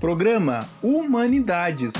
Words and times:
Programa 0.00 0.66
Humanidades. 0.82 1.92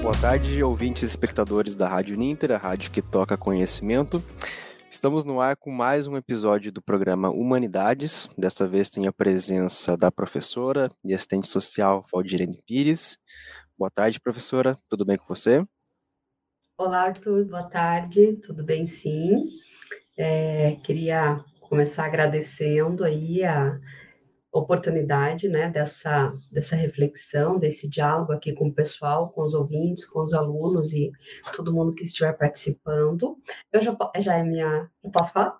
Boa 0.00 0.18
tarde, 0.18 0.62
ouvintes 0.62 1.02
e 1.02 1.06
espectadores 1.06 1.76
da 1.76 1.86
Rádio 1.86 2.16
Ninter, 2.16 2.52
a 2.52 2.56
rádio 2.56 2.90
que 2.90 3.02
toca 3.02 3.36
conhecimento. 3.36 4.24
Estamos 4.90 5.26
no 5.26 5.42
ar 5.42 5.56
com 5.56 5.70
mais 5.70 6.06
um 6.06 6.16
episódio 6.16 6.72
do 6.72 6.80
programa 6.80 7.28
Humanidades. 7.28 8.30
Desta 8.36 8.66
vez 8.66 8.88
tem 8.88 9.06
a 9.06 9.12
presença 9.12 9.94
da 9.94 10.10
professora 10.10 10.90
e 11.04 11.12
assistente 11.12 11.46
social 11.46 12.02
Valdirene 12.10 12.62
Pires. 12.66 13.18
Boa 13.76 13.90
tarde, 13.90 14.18
professora. 14.18 14.78
Tudo 14.88 15.04
bem 15.04 15.18
com 15.18 15.26
você? 15.28 15.62
Olá, 16.78 17.02
Arthur. 17.02 17.44
Boa 17.44 17.64
tarde. 17.64 18.38
Tudo 18.38 18.64
bem, 18.64 18.86
sim. 18.86 19.34
É, 20.16 20.76
queria 20.82 21.44
começar 21.60 22.06
agradecendo 22.06 23.04
aí 23.04 23.44
a 23.44 23.78
oportunidade, 24.52 25.48
né, 25.48 25.70
dessa, 25.70 26.32
dessa 26.52 26.76
reflexão, 26.76 27.58
desse 27.58 27.88
diálogo 27.88 28.32
aqui 28.32 28.52
com 28.52 28.68
o 28.68 28.72
pessoal, 28.72 29.30
com 29.30 29.42
os 29.42 29.54
ouvintes, 29.54 30.04
com 30.04 30.20
os 30.20 30.34
alunos 30.34 30.92
e 30.92 31.10
todo 31.56 31.72
mundo 31.72 31.94
que 31.94 32.04
estiver 32.04 32.32
participando. 32.34 33.38
Eu 33.72 33.80
já, 33.80 33.96
já 34.18 34.36
é 34.36 34.42
minha... 34.42 34.90
Eu 35.02 35.10
posso 35.10 35.32
falar? 35.32 35.58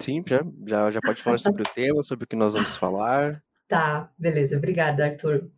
Sim, 0.00 0.20
já, 0.26 0.44
já, 0.66 0.90
já 0.90 1.00
pode 1.00 1.22
falar 1.22 1.38
sobre 1.38 1.62
o 1.62 1.72
tema, 1.72 2.02
sobre 2.02 2.24
o 2.24 2.26
que 2.26 2.34
nós 2.34 2.54
vamos 2.54 2.74
falar. 2.74 3.40
Tá, 3.68 4.10
beleza. 4.18 4.56
Obrigada, 4.56 5.04
Arthur. 5.04 5.48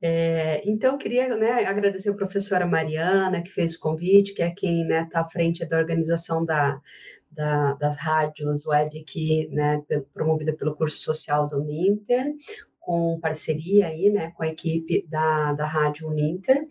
É, 0.00 0.62
então, 0.64 0.92
eu 0.92 0.98
queria 0.98 1.36
né, 1.36 1.66
agradecer 1.66 2.08
a 2.10 2.14
professora 2.14 2.64
Mariana, 2.64 3.42
que 3.42 3.50
fez 3.50 3.74
o 3.74 3.80
convite, 3.80 4.32
que 4.32 4.42
é 4.42 4.50
quem 4.50 4.82
está 4.82 4.94
né, 4.94 5.08
tá 5.10 5.20
à 5.20 5.28
frente 5.28 5.64
da 5.66 5.76
organização 5.76 6.44
da, 6.44 6.80
da, 7.30 7.74
das 7.74 7.96
rádios 7.96 8.66
web 8.66 8.98
aqui, 8.98 9.48
né, 9.48 9.82
promovida 10.12 10.52
pelo 10.52 10.74
curso 10.74 10.98
social 10.98 11.46
do 11.46 11.60
Uninter, 11.60 12.34
com 12.80 13.20
parceria 13.20 13.86
aí, 13.86 14.10
né, 14.10 14.32
com 14.32 14.42
a 14.42 14.48
equipe 14.48 15.06
da, 15.08 15.52
da 15.52 15.66
Rádio 15.66 16.08
Uninter, 16.08 16.66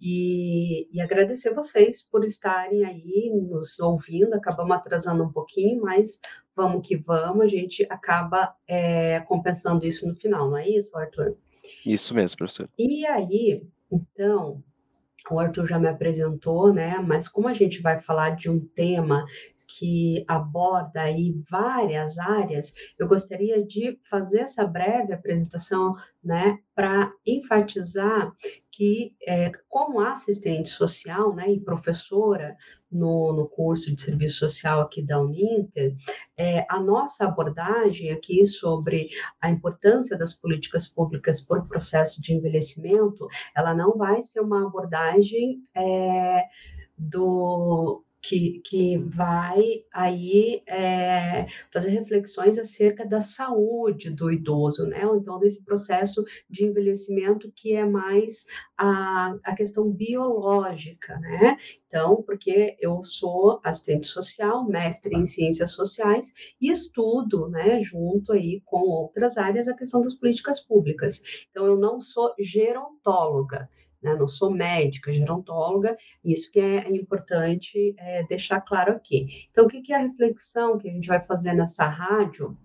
e, 0.00 0.88
e 0.92 1.00
agradecer 1.00 1.54
vocês 1.54 2.02
por 2.02 2.24
estarem 2.24 2.84
aí 2.84 3.30
nos 3.32 3.78
ouvindo, 3.80 4.34
acabamos 4.34 4.76
atrasando 4.76 5.24
um 5.24 5.32
pouquinho, 5.32 5.82
mas 5.82 6.20
vamos 6.54 6.86
que 6.86 6.96
vamos, 6.96 7.44
a 7.44 7.48
gente 7.48 7.86
acaba 7.88 8.54
é, 8.66 9.20
compensando 9.20 9.86
isso 9.86 10.06
no 10.06 10.16
final, 10.16 10.50
não 10.50 10.58
é 10.58 10.68
isso, 10.68 10.96
Arthur? 10.98 11.36
Isso 11.84 12.14
mesmo, 12.14 12.38
professor. 12.38 12.68
E 12.78 13.06
aí, 13.06 13.62
então, 13.90 14.62
o 15.30 15.38
Arthur 15.38 15.66
já 15.66 15.78
me 15.78 15.88
apresentou, 15.88 16.72
né? 16.72 16.98
Mas 16.98 17.28
como 17.28 17.48
a 17.48 17.52
gente 17.52 17.80
vai 17.80 18.00
falar 18.00 18.30
de 18.30 18.48
um 18.48 18.60
tema 18.60 19.24
que 19.66 20.24
aborda 20.28 21.02
aí 21.02 21.34
várias 21.50 22.18
áreas, 22.18 22.72
eu 22.98 23.08
gostaria 23.08 23.64
de 23.64 23.98
fazer 24.08 24.40
essa 24.40 24.66
breve 24.66 25.12
apresentação, 25.12 25.96
né, 26.22 26.58
para 26.74 27.10
enfatizar 27.26 28.32
que, 28.70 29.14
é, 29.26 29.50
como 29.68 30.00
assistente 30.00 30.68
social, 30.68 31.34
né, 31.34 31.50
e 31.50 31.60
professora 31.60 32.56
no, 32.90 33.32
no 33.32 33.48
curso 33.48 33.94
de 33.94 34.00
serviço 34.00 34.38
social 34.40 34.80
aqui 34.80 35.02
da 35.02 35.20
Uninter, 35.20 35.94
é, 36.36 36.66
a 36.68 36.80
nossa 36.80 37.24
abordagem 37.24 38.10
aqui 38.10 38.44
sobre 38.46 39.08
a 39.40 39.50
importância 39.50 40.16
das 40.18 40.34
políticas 40.34 40.86
públicas 40.86 41.40
por 41.40 41.66
processo 41.66 42.20
de 42.20 42.34
envelhecimento, 42.34 43.26
ela 43.56 43.74
não 43.74 43.96
vai 43.96 44.22
ser 44.22 44.40
uma 44.40 44.66
abordagem 44.66 45.62
é, 45.74 46.44
do 46.98 48.04
que, 48.26 48.60
que 48.64 48.98
vai 48.98 49.84
aí 49.92 50.60
é, 50.66 51.46
fazer 51.72 51.90
reflexões 51.90 52.58
acerca 52.58 53.06
da 53.06 53.22
saúde 53.22 54.10
do 54.10 54.32
idoso, 54.32 54.84
né? 54.86 55.06
Ou 55.06 55.16
então 55.16 55.38
desse 55.38 55.64
processo 55.64 56.24
de 56.50 56.64
envelhecimento 56.64 57.52
que 57.54 57.72
é 57.72 57.84
mais 57.84 58.44
a, 58.76 59.36
a 59.44 59.54
questão 59.54 59.88
biológica, 59.90 61.16
né? 61.20 61.56
Então, 61.86 62.20
porque 62.22 62.76
eu 62.80 63.00
sou 63.02 63.60
assistente 63.62 64.08
social, 64.08 64.66
mestre 64.68 65.14
em 65.14 65.24
ciências 65.24 65.70
sociais 65.70 66.32
e 66.60 66.68
estudo, 66.68 67.48
né, 67.48 67.80
junto 67.80 68.32
aí 68.32 68.60
com 68.64 68.80
outras 68.80 69.38
áreas, 69.38 69.68
a 69.68 69.76
questão 69.76 70.00
das 70.00 70.14
políticas 70.14 70.60
públicas. 70.60 71.46
Então, 71.50 71.64
eu 71.64 71.76
não 71.78 72.00
sou 72.00 72.34
gerontóloga, 72.38 73.68
né? 74.06 74.14
Não 74.14 74.28
sou 74.28 74.50
médica, 74.50 75.12
gerontóloga, 75.12 75.96
isso 76.24 76.50
que 76.50 76.60
é 76.60 76.88
importante 76.90 77.94
é, 77.98 78.22
deixar 78.24 78.60
claro 78.60 78.92
aqui. 78.92 79.48
Então, 79.50 79.66
o 79.66 79.68
que, 79.68 79.82
que 79.82 79.92
é 79.92 79.96
a 79.96 80.02
reflexão 80.02 80.78
que 80.78 80.88
a 80.88 80.92
gente 80.92 81.08
vai 81.08 81.22
fazer 81.22 81.52
nessa 81.52 81.86
rádio? 81.86 82.56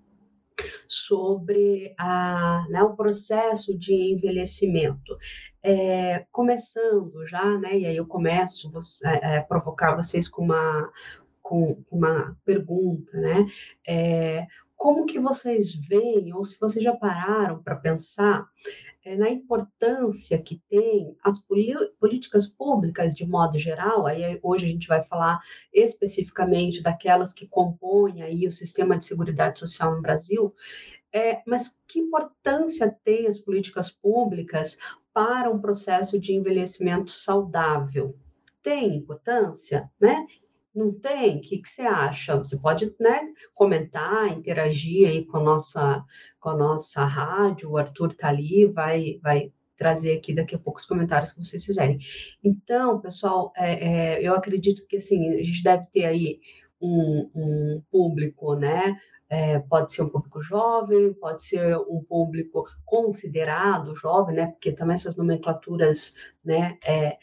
sobre 0.87 1.93
a, 1.97 2.65
né, 2.69 2.83
o 2.83 2.95
processo 2.95 3.75
de 3.75 3.93
envelhecimento. 4.13 5.17
É, 5.63 6.25
começando 6.31 7.25
já, 7.25 7.57
né, 7.57 7.79
e 7.79 7.85
aí 7.85 7.97
eu 7.97 8.05
começo 8.05 8.71
a 9.03 9.13
é, 9.13 9.37
é, 9.37 9.41
provocar 9.41 9.95
vocês 9.95 10.27
com 10.27 10.43
uma, 10.43 10.91
com 11.41 11.83
uma 11.89 12.37
pergunta, 12.45 13.19
né, 13.19 13.47
é, 13.87 14.45
como 14.81 15.05
que 15.05 15.19
vocês 15.19 15.75
veem, 15.75 16.33
ou 16.33 16.43
se 16.43 16.59
vocês 16.59 16.83
já 16.83 16.95
pararam 16.95 17.61
para 17.61 17.75
pensar 17.75 18.47
é, 19.05 19.15
na 19.15 19.29
importância 19.29 20.41
que 20.41 20.59
tem 20.67 21.15
as 21.23 21.37
políticas 21.37 22.47
públicas 22.47 23.13
de 23.13 23.23
modo 23.23 23.59
geral, 23.59 24.07
aí 24.07 24.39
hoje 24.41 24.65
a 24.65 24.69
gente 24.69 24.87
vai 24.87 25.03
falar 25.03 25.39
especificamente 25.71 26.81
daquelas 26.81 27.31
que 27.31 27.45
compõem 27.45 28.23
aí 28.23 28.47
o 28.47 28.51
sistema 28.51 28.97
de 28.97 29.05
seguridade 29.05 29.59
social 29.59 29.95
no 29.95 30.01
Brasil, 30.01 30.51
é, 31.13 31.43
mas 31.45 31.79
que 31.87 31.99
importância 31.99 32.89
tem 33.03 33.27
as 33.27 33.37
políticas 33.37 33.91
públicas 33.91 34.79
para 35.13 35.51
um 35.51 35.61
processo 35.61 36.19
de 36.19 36.33
envelhecimento 36.33 37.11
saudável? 37.11 38.17
Tem 38.63 38.95
importância, 38.95 39.91
né? 40.01 40.25
Não 40.73 40.93
tem? 40.93 41.37
O 41.37 41.41
que, 41.41 41.57
que 41.57 41.69
você 41.69 41.81
acha? 41.81 42.37
Você 42.37 42.57
pode 42.57 42.95
né, 42.99 43.21
comentar, 43.53 44.29
interagir 44.29 45.07
aí 45.07 45.25
com 45.25 45.37
a 45.37 45.43
nossa, 45.43 46.03
com 46.39 46.49
a 46.49 46.55
nossa 46.55 47.03
rádio, 47.05 47.71
o 47.71 47.77
Arthur 47.77 48.07
está 48.07 48.29
ali, 48.29 48.65
vai, 48.65 49.19
vai 49.21 49.51
trazer 49.77 50.17
aqui 50.17 50.33
daqui 50.33 50.55
a 50.55 50.59
pouco 50.59 50.79
os 50.79 50.85
comentários 50.85 51.31
que 51.31 51.43
vocês 51.43 51.65
fizerem. 51.65 51.99
Então, 52.43 53.01
pessoal, 53.01 53.51
é, 53.57 54.19
é, 54.19 54.27
eu 54.27 54.33
acredito 54.33 54.87
que 54.87 54.97
assim, 54.97 55.29
a 55.29 55.43
gente 55.43 55.63
deve 55.63 55.87
ter 55.87 56.05
aí 56.05 56.39
um, 56.81 57.29
um 57.35 57.83
público, 57.91 58.55
né? 58.55 58.95
É, 59.27 59.59
pode 59.59 59.93
ser 59.93 60.01
um 60.03 60.09
público 60.09 60.43
jovem, 60.43 61.13
pode 61.13 61.43
ser 61.43 61.77
um 61.77 62.03
público 62.03 62.65
considerado 62.85 63.95
jovem, 63.95 64.35
né? 64.35 64.47
Porque 64.47 64.71
também 64.71 64.95
essas 64.95 65.15
nomenclaturas, 65.15 66.15
né? 66.43 66.77
É, 66.85 67.17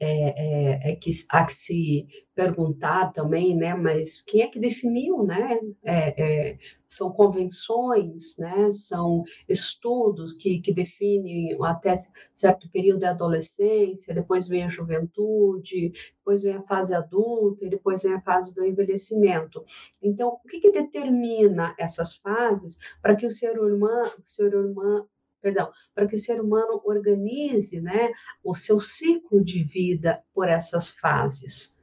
é, 0.00 0.90
é, 0.90 0.92
é, 0.92 0.96
que 0.96 1.10
há 1.30 1.44
que 1.44 1.52
se 1.52 2.06
perguntar 2.34 3.12
também, 3.12 3.56
né? 3.56 3.74
Mas 3.74 4.20
quem 4.20 4.42
é 4.42 4.46
que 4.46 4.60
definiu, 4.60 5.24
né? 5.24 5.58
É, 5.82 6.50
é, 6.52 6.58
são 6.88 7.10
convenções, 7.10 8.36
né? 8.38 8.70
São 8.70 9.24
estudos 9.48 10.32
que, 10.34 10.60
que 10.60 10.72
definem 10.72 11.56
até 11.62 11.96
certo 12.32 12.70
período 12.70 13.00
da 13.00 13.10
adolescência, 13.10 14.14
depois 14.14 14.46
vem 14.46 14.64
a 14.64 14.68
juventude, 14.68 15.92
depois 16.18 16.42
vem 16.42 16.54
a 16.54 16.62
fase 16.62 16.94
adulta 16.94 17.64
e 17.64 17.70
depois 17.70 18.02
vem 18.02 18.14
a 18.14 18.20
fase 18.20 18.54
do 18.54 18.64
envelhecimento. 18.64 19.64
Então, 20.00 20.28
o 20.28 20.48
que, 20.48 20.60
que 20.60 20.70
determina 20.70 21.74
essas 21.78 22.14
fases 22.14 22.78
para 23.02 23.16
que 23.16 23.26
o 23.26 23.30
ser 23.30 23.58
humano, 23.58 24.12
o 24.18 24.22
ser 24.28 24.54
humano 24.54 25.08
perdão, 25.40 25.70
para 25.94 26.06
que 26.06 26.16
o 26.16 26.18
ser 26.18 26.40
humano 26.40 26.80
organize, 26.84 27.80
né, 27.80 28.12
o 28.42 28.54
seu 28.54 28.78
ciclo 28.80 29.44
de 29.44 29.62
vida 29.62 30.22
por 30.34 30.48
essas 30.48 30.90
fases, 30.90 31.76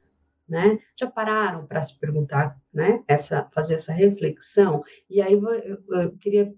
né? 0.48 0.78
Já 0.98 1.10
pararam 1.10 1.66
para 1.66 1.82
se 1.82 1.98
perguntar, 1.98 2.60
né, 2.72 3.02
essa, 3.08 3.48
fazer 3.52 3.74
essa 3.74 3.92
reflexão? 3.92 4.84
E 5.10 5.20
aí 5.20 5.32
eu, 5.32 5.82
eu, 5.88 6.16
queria 6.18 6.54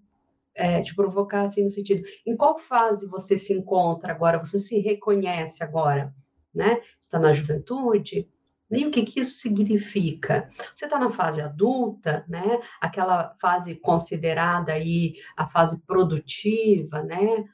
é, 0.55 0.83
te 0.83 0.95
provocar 0.95 1.43
assim 1.43 1.65
no 1.65 1.71
sentido, 1.71 2.07
em 2.27 2.37
qual 2.37 2.59
fase 2.59 3.07
você 3.07 3.37
se 3.37 3.53
encontra 3.53 4.13
agora? 4.13 4.39
Você 4.39 4.59
se 4.59 4.79
reconhece 4.81 5.63
agora, 5.63 6.13
né? 6.55 6.83
Está 7.01 7.19
na 7.19 7.33
juventude? 7.33 8.29
E 8.71 8.85
o 8.87 8.91
que, 8.91 9.03
que 9.05 9.21
isso 9.21 9.41
significa? 9.41 10.51
Você 10.75 10.85
está 10.85 10.99
na 10.99 11.11
fase 11.11 11.41
adulta, 11.41 12.25
né? 12.29 12.61
Aquela 12.81 13.35
fase 13.41 13.77
considerada 13.77 14.73
aí 14.73 15.15
a 15.37 15.47
fase 15.49 15.83
produtiva, 15.87 17.03
né? 17.03 17.45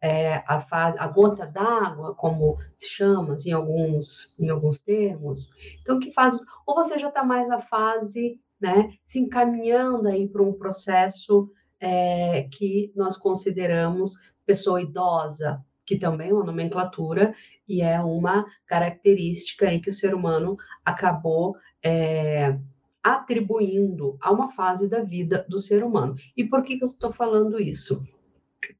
É, 0.00 0.44
a, 0.46 0.60
fase, 0.60 0.96
a 0.98 1.08
gota 1.08 1.44
d'água, 1.46 2.14
como 2.14 2.56
se 2.76 2.88
chama 2.88 3.34
assim, 3.34 3.50
em, 3.50 3.52
alguns, 3.52 4.36
em 4.38 4.48
alguns 4.48 4.80
termos. 4.80 5.50
Então, 5.80 5.98
que 5.98 6.12
fase? 6.12 6.40
Ou 6.66 6.76
você 6.76 6.98
já 6.98 7.08
está 7.08 7.24
mais 7.24 7.48
na 7.48 7.60
fase, 7.60 8.38
né? 8.60 8.92
Se 9.04 9.18
encaminhando 9.18 10.06
aí 10.06 10.28
para 10.28 10.42
um 10.42 10.52
processo 10.52 11.50
é, 11.80 12.48
que 12.52 12.92
nós 12.94 13.16
consideramos 13.16 14.14
pessoa 14.44 14.80
idosa, 14.80 15.64
que 15.88 15.98
também 15.98 16.28
é 16.28 16.34
uma 16.34 16.44
nomenclatura 16.44 17.34
e 17.66 17.80
é 17.80 17.98
uma 18.00 18.46
característica 18.66 19.72
em 19.72 19.80
que 19.80 19.88
o 19.88 19.92
ser 19.92 20.14
humano 20.14 20.56
acabou 20.84 21.56
é, 21.82 22.56
atribuindo 23.02 24.16
a 24.20 24.30
uma 24.30 24.50
fase 24.50 24.86
da 24.86 25.02
vida 25.02 25.46
do 25.48 25.58
ser 25.58 25.82
humano. 25.82 26.14
E 26.36 26.44
por 26.44 26.62
que, 26.62 26.78
que 26.78 26.84
eu 26.84 26.88
estou 26.88 27.10
falando 27.10 27.58
isso? 27.58 27.98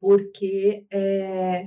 porque 0.00 0.86
é, 0.90 1.64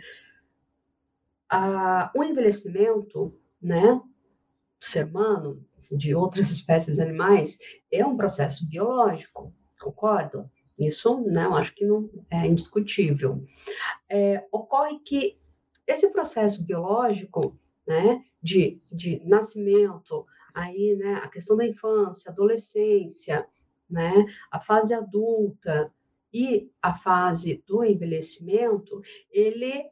a, 1.49 2.11
o 2.15 2.23
envelhecimento, 2.23 3.37
né, 3.61 3.93
do 3.93 4.85
ser 4.85 5.05
humano, 5.05 5.65
de 5.91 6.15
outras 6.15 6.51
espécies 6.51 6.99
animais, 6.99 7.57
é 7.91 8.05
um 8.05 8.15
processo 8.15 8.69
biológico, 8.69 9.53
concordo? 9.79 10.49
Isso, 10.81 11.21
né, 11.21 11.45
eu 11.45 11.55
acho 11.55 11.75
que 11.75 11.85
não 11.85 12.09
é 12.29 12.47
indiscutível. 12.47 13.45
É, 14.09 14.47
ocorre 14.51 14.99
que 14.99 15.37
esse 15.85 16.09
processo 16.09 16.65
biológico, 16.65 17.55
né, 17.85 18.23
de, 18.41 18.81
de 18.91 19.21
nascimento, 19.25 20.25
aí, 20.53 20.95
né, 20.95 21.15
a 21.23 21.27
questão 21.27 21.55
da 21.55 21.65
infância, 21.65 22.31
adolescência, 22.31 23.45
né, 23.89 24.25
a 24.49 24.59
fase 24.59 24.93
adulta 24.93 25.93
e 26.33 26.71
a 26.81 26.97
fase 26.97 27.63
do 27.67 27.83
envelhecimento, 27.83 29.01
ele 29.29 29.85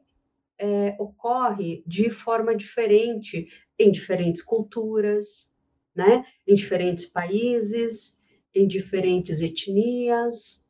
é, 0.58 0.96
ocorre 0.98 1.84
de 1.86 2.10
forma 2.10 2.54
diferente 2.56 3.46
em 3.78 3.92
diferentes 3.92 4.42
culturas, 4.42 5.54
né, 5.94 6.24
em 6.48 6.54
diferentes 6.54 7.06
países, 7.06 8.20
em 8.54 8.66
diferentes 8.66 9.40
etnias, 9.40 10.68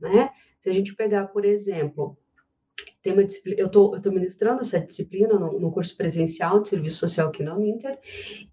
né? 0.00 0.30
Se 0.60 0.68
a 0.68 0.72
gente 0.72 0.94
pegar, 0.94 1.26
por 1.28 1.44
exemplo, 1.44 2.16
tem 3.02 3.12
uma 3.12 3.22
eu 3.56 3.66
estou 3.66 4.12
ministrando 4.12 4.60
essa 4.60 4.80
disciplina 4.80 5.38
no, 5.38 5.58
no, 5.58 5.72
curso 5.72 5.96
presencial 5.96 6.60
de 6.60 6.68
serviço 6.68 6.98
social 6.98 7.28
aqui 7.28 7.42
na 7.42 7.56
Uninter, 7.56 7.98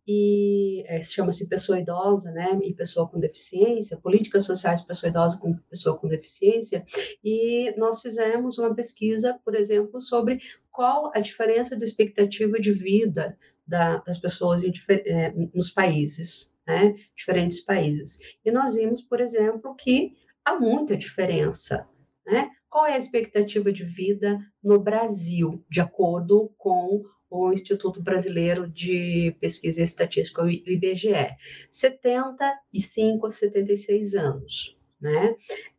e 0.08 0.84
é, 0.88 1.02
chama-se 1.02 1.50
pessoa 1.50 1.80
idosa, 1.80 2.32
né, 2.32 2.60
e 2.64 2.74
pessoa 2.74 3.08
com 3.10 3.20
deficiência, 3.20 3.98
políticas 3.98 4.46
sociais 4.46 4.82
de 4.82 4.88
pessoa 4.88 5.10
idosa 5.10 5.38
com 5.38 5.58
pessoa 5.70 5.98
com 5.98 6.08
deficiência, 6.08 6.86
e 7.24 7.74
nós 7.78 8.02
fizemos 8.02 8.58
uma 8.58 8.74
pesquisa, 8.74 9.40
por 9.44 9.56
exemplo, 9.56 10.00
sobre 10.00 10.40
qual 10.72 11.12
a 11.14 11.20
diferença 11.20 11.76
de 11.76 11.84
expectativa 11.84 12.60
de 12.60 12.72
vida 12.72 13.38
da, 13.66 13.98
das 13.98 14.18
pessoas 14.18 14.64
em, 14.64 14.72
é, 14.90 15.34
nos 15.54 15.72
países, 15.72 16.56
né, 16.66 16.94
diferentes 17.16 17.60
países. 17.60 18.20
E 18.46 18.52
nós 18.52 18.74
vimos, 18.74 19.02
por 19.02 19.20
exemplo, 19.20 19.76
que 19.76 20.14
há 20.46 20.60
muita 20.60 20.98
diferença, 20.98 21.88
né? 22.26 22.50
Qual 22.70 22.86
é 22.86 22.94
a 22.94 22.98
expectativa 22.98 23.72
de 23.72 23.84
vida 23.84 24.40
no 24.64 24.80
Brasil, 24.80 25.64
de 25.70 25.80
acordo 25.80 26.52
com 26.58 27.04
o 27.30 27.52
Instituto 27.52 28.02
Brasileiro 28.02 28.68
de 28.68 29.36
Pesquisa 29.40 29.82
e 29.82 29.84
Estatística, 29.84 30.44
o 30.44 30.50
IBGE? 30.50 31.36
75 31.72 33.28
a 33.28 33.30
76 33.30 34.16
anos, 34.16 34.78
né? 35.00 35.36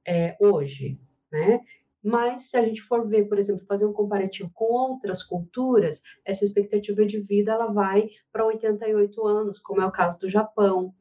É, 0.06 0.36
hoje, 0.40 0.98
né? 1.32 1.60
Mas 2.04 2.50
se 2.50 2.56
a 2.58 2.62
gente 2.62 2.82
for 2.82 3.08
ver, 3.08 3.24
por 3.24 3.38
exemplo, 3.38 3.64
fazer 3.66 3.86
um 3.86 3.92
comparativo 3.92 4.50
com 4.52 4.66
outras 4.66 5.22
culturas, 5.22 6.02
essa 6.22 6.44
expectativa 6.44 7.04
de 7.06 7.18
vida 7.18 7.52
ela 7.52 7.72
vai 7.72 8.10
para 8.30 8.44
88 8.44 9.26
anos, 9.26 9.58
como 9.58 9.80
é 9.80 9.86
o 9.86 9.90
caso 9.90 10.20
do 10.20 10.28
Japão, 10.28 10.94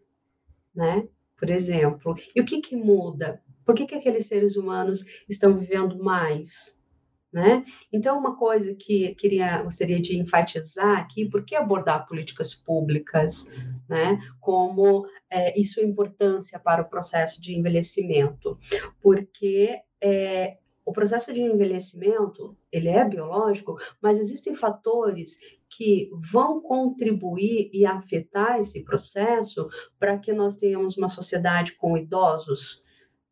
né? 0.74 1.06
Por 1.38 1.50
exemplo. 1.50 2.16
E 2.34 2.40
o 2.40 2.46
que, 2.46 2.62
que 2.62 2.74
muda? 2.74 3.43
Por 3.66 3.76
que, 3.76 3.86
que 3.86 3.96
aqueles 3.96 4.28
seres 4.28 4.56
humanos 4.56 5.04
estão 5.28 5.58
vivendo 5.58 5.98
mais? 6.02 6.82
Né? 7.32 7.64
Então, 7.92 8.20
uma 8.20 8.38
coisa 8.38 8.76
que 8.76 9.16
queria, 9.16 9.64
gostaria 9.64 10.00
de 10.00 10.16
enfatizar 10.20 11.00
aqui, 11.00 11.28
por 11.28 11.44
que 11.44 11.56
abordar 11.56 12.06
políticas 12.06 12.54
públicas, 12.54 13.48
né? 13.90 14.20
como 14.40 15.08
é, 15.32 15.60
isso 15.60 15.80
é 15.80 15.84
importância 15.84 16.60
para 16.60 16.84
o 16.84 16.90
processo 16.90 17.42
de 17.42 17.56
envelhecimento? 17.58 18.60
Porque 19.02 19.80
é, 20.00 20.58
o 20.86 20.92
processo 20.92 21.34
de 21.34 21.42
envelhecimento, 21.42 22.58
ele 22.72 22.90
é 22.90 23.04
biológico, 23.08 23.78
mas 24.02 24.20
existem 24.20 24.54
fatores 24.54 25.40
que 25.70 26.10
vão 26.32 26.62
contribuir 26.62 27.70
e 27.74 27.86
afetar 27.86 28.60
esse 28.60 28.84
processo 28.84 29.70
para 29.98 30.18
que 30.20 30.34
nós 30.34 30.56
tenhamos 30.56 30.98
uma 30.98 31.10
sociedade 31.10 31.74
com 31.74 31.98
idosos 31.98 32.84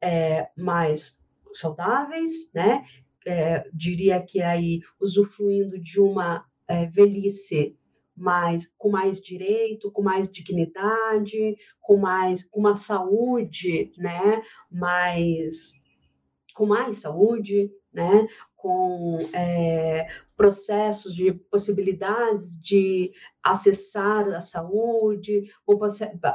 é, 0.01 0.49
mais 0.57 1.25
saudáveis, 1.53 2.51
né? 2.53 2.83
É, 3.25 3.69
diria 3.73 4.21
que 4.21 4.41
aí 4.41 4.81
usufruindo 4.99 5.77
de 5.79 5.99
uma 5.99 6.45
é, 6.67 6.87
velhice 6.87 7.77
mais 8.15 8.65
com 8.77 8.89
mais 8.89 9.21
direito, 9.21 9.91
com 9.91 10.01
mais 10.01 10.31
dignidade, 10.31 11.55
com 11.79 11.97
mais 11.97 12.43
com 12.43 12.59
uma 12.59 12.75
saúde, 12.75 13.91
né? 13.97 14.41
Mais 14.71 15.73
com 16.53 16.65
mais 16.65 16.97
saúde, 16.99 17.71
né? 17.93 18.27
Com 18.61 19.17
é, 19.33 20.07
processos 20.37 21.15
de 21.15 21.33
possibilidades 21.33 22.61
de 22.61 23.11
acessar 23.41 24.27
a 24.29 24.39
saúde, 24.39 25.51
com 25.65 25.79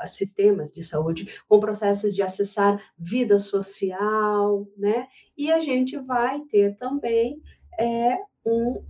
sistemas 0.05 0.73
de 0.73 0.82
saúde, 0.82 1.40
com 1.49 1.61
processos 1.61 2.14
de 2.14 2.23
acessar 2.23 2.82
vida 2.99 3.38
social, 3.38 4.67
né? 4.76 5.06
E 5.37 5.52
a 5.52 5.61
gente 5.61 5.96
vai 5.99 6.40
ter 6.50 6.76
também 6.76 7.40
é, 7.78 8.19
um, 8.44 8.82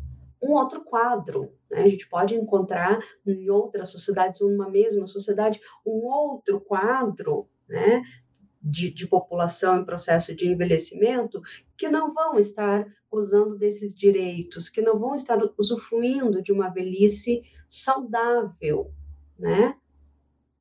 um 0.42 0.52
outro 0.52 0.82
quadro. 0.82 1.52
Né? 1.70 1.82
A 1.82 1.88
gente 1.88 2.08
pode 2.08 2.34
encontrar 2.34 2.98
em 3.26 3.50
outras 3.50 3.90
sociedades, 3.90 4.40
numa 4.40 4.70
mesma 4.70 5.06
sociedade, 5.06 5.60
um 5.84 6.06
outro 6.06 6.58
quadro 6.58 7.46
né, 7.68 8.02
de, 8.68 8.90
de, 8.90 9.06
população 9.06 9.80
em 9.80 9.84
processo 9.84 10.34
de 10.34 10.48
envelhecimento 10.48 11.40
que 11.78 11.88
não 11.88 12.12
vão 12.12 12.36
estar 12.38 12.84
usando 13.10 13.56
desses 13.56 13.94
direitos, 13.94 14.68
que 14.68 14.82
não 14.82 14.98
vão 14.98 15.14
estar 15.14 15.38
usufruindo 15.56 16.42
de 16.42 16.52
uma 16.52 16.68
velhice 16.68 17.42
saudável, 17.68 18.92
né? 19.38 19.76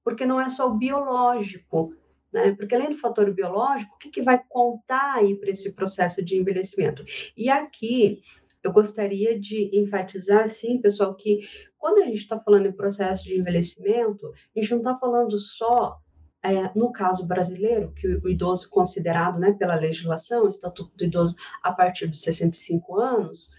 Porque 0.04 0.26
não 0.26 0.40
é 0.40 0.50
só 0.50 0.70
o 0.70 0.78
biológico, 0.78 1.96
né? 2.32 2.54
Porque 2.54 2.76
além 2.76 2.92
do 2.92 2.98
fator 2.98 3.32
biológico, 3.34 3.96
o 3.96 3.98
que, 3.98 4.10
que 4.10 4.22
vai 4.22 4.40
contar 4.48 5.16
aí 5.16 5.36
para 5.36 5.50
esse 5.50 5.74
processo 5.74 6.24
de 6.24 6.38
envelhecimento? 6.38 7.04
E 7.36 7.50
aqui 7.50 8.22
eu 8.64 8.72
gostaria 8.72 9.40
de 9.40 9.70
enfatizar, 9.74 10.48
sim, 10.48 10.80
pessoal, 10.80 11.16
que 11.16 11.40
quando 11.78 12.04
a 12.04 12.06
gente 12.06 12.18
está 12.18 12.40
falando 12.40 12.68
em 12.68 12.72
processo 12.72 13.24
de 13.24 13.40
envelhecimento, 13.40 14.32
a 14.56 14.60
gente 14.60 14.72
não 14.72 14.78
está 14.80 14.98
falando 14.98 15.38
só 15.40 16.00
é, 16.46 16.72
no 16.76 16.92
caso 16.92 17.28
brasileiro, 17.28 17.92
que 17.94 18.08
o, 18.08 18.30
idoso 18.30 18.70
considerado 18.70 19.40
né, 19.40 19.54
pela 19.54 19.76
legislação, 19.76 20.48
Estatuto 20.48 20.96
do 20.98 21.04
Idoso, 21.04 21.36
a 21.64 21.72
partir 21.72 22.08
dos 22.08 22.22
65 22.22 23.00
anos, 23.00 23.52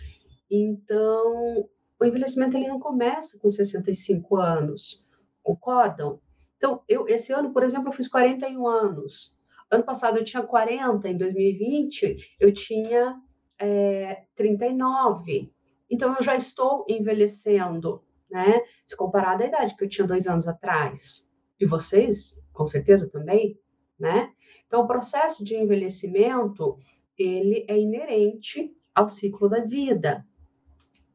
então 0.51 1.69
o 1.99 2.05
envelhecimento 2.05 2.57
ele 2.57 2.69
não 2.69 2.79
começa 2.79 3.39
com 3.39 3.51
65 3.51 4.37
anos, 4.37 5.05
concordam? 5.43 6.21
Então, 6.57 6.83
eu, 6.89 7.07
esse 7.09 7.33
ano, 7.33 7.53
por 7.53 7.63
exemplo, 7.63 7.89
eu 7.89 7.93
fiz 7.93 8.09
41 8.09 8.67
anos. 8.67 9.37
Ano 9.71 9.85
passado 9.85 10.19
eu 10.19 10.25
tinha 10.25 10.43
40, 10.43 11.09
em 11.09 11.17
2020 11.17 12.37
eu 12.39 12.53
tinha 12.53 13.21
é, 13.59 14.23
39. 14.37 15.53
Então, 15.91 16.15
eu 16.17 16.23
já 16.23 16.37
estou 16.37 16.85
envelhecendo, 16.89 18.03
né? 18.31 18.61
Se 18.85 18.97
comparado 18.97 19.43
à 19.43 19.47
idade 19.47 19.77
que 19.77 19.85
eu 19.85 19.89
tinha 19.89 20.07
dois 20.07 20.27
anos 20.27 20.47
atrás. 20.47 21.31
E 21.59 21.67
vocês 21.67 22.39
com 22.57 22.67
certeza 22.67 23.09
também, 23.09 23.59
né? 23.99 24.33
Então, 24.67 24.83
o 24.83 24.87
processo 24.87 25.45
de 25.45 25.55
envelhecimento, 25.55 26.79
ele 27.17 27.65
é 27.69 27.79
inerente 27.79 28.75
ao 28.95 29.09
ciclo 29.09 29.49
da 29.49 29.61
vida. 29.61 30.27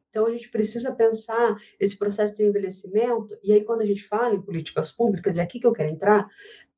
Então, 0.08 0.26
a 0.26 0.30
gente 0.30 0.50
precisa 0.50 0.94
pensar 0.94 1.56
esse 1.80 1.98
processo 1.98 2.36
de 2.36 2.44
envelhecimento, 2.44 3.36
e 3.42 3.52
aí, 3.52 3.64
quando 3.64 3.80
a 3.80 3.86
gente 3.86 4.06
fala 4.06 4.34
em 4.34 4.42
políticas 4.42 4.92
públicas, 4.92 5.36
é 5.36 5.42
aqui 5.42 5.58
que 5.58 5.66
eu 5.66 5.72
quero 5.72 5.90
entrar, 5.90 6.28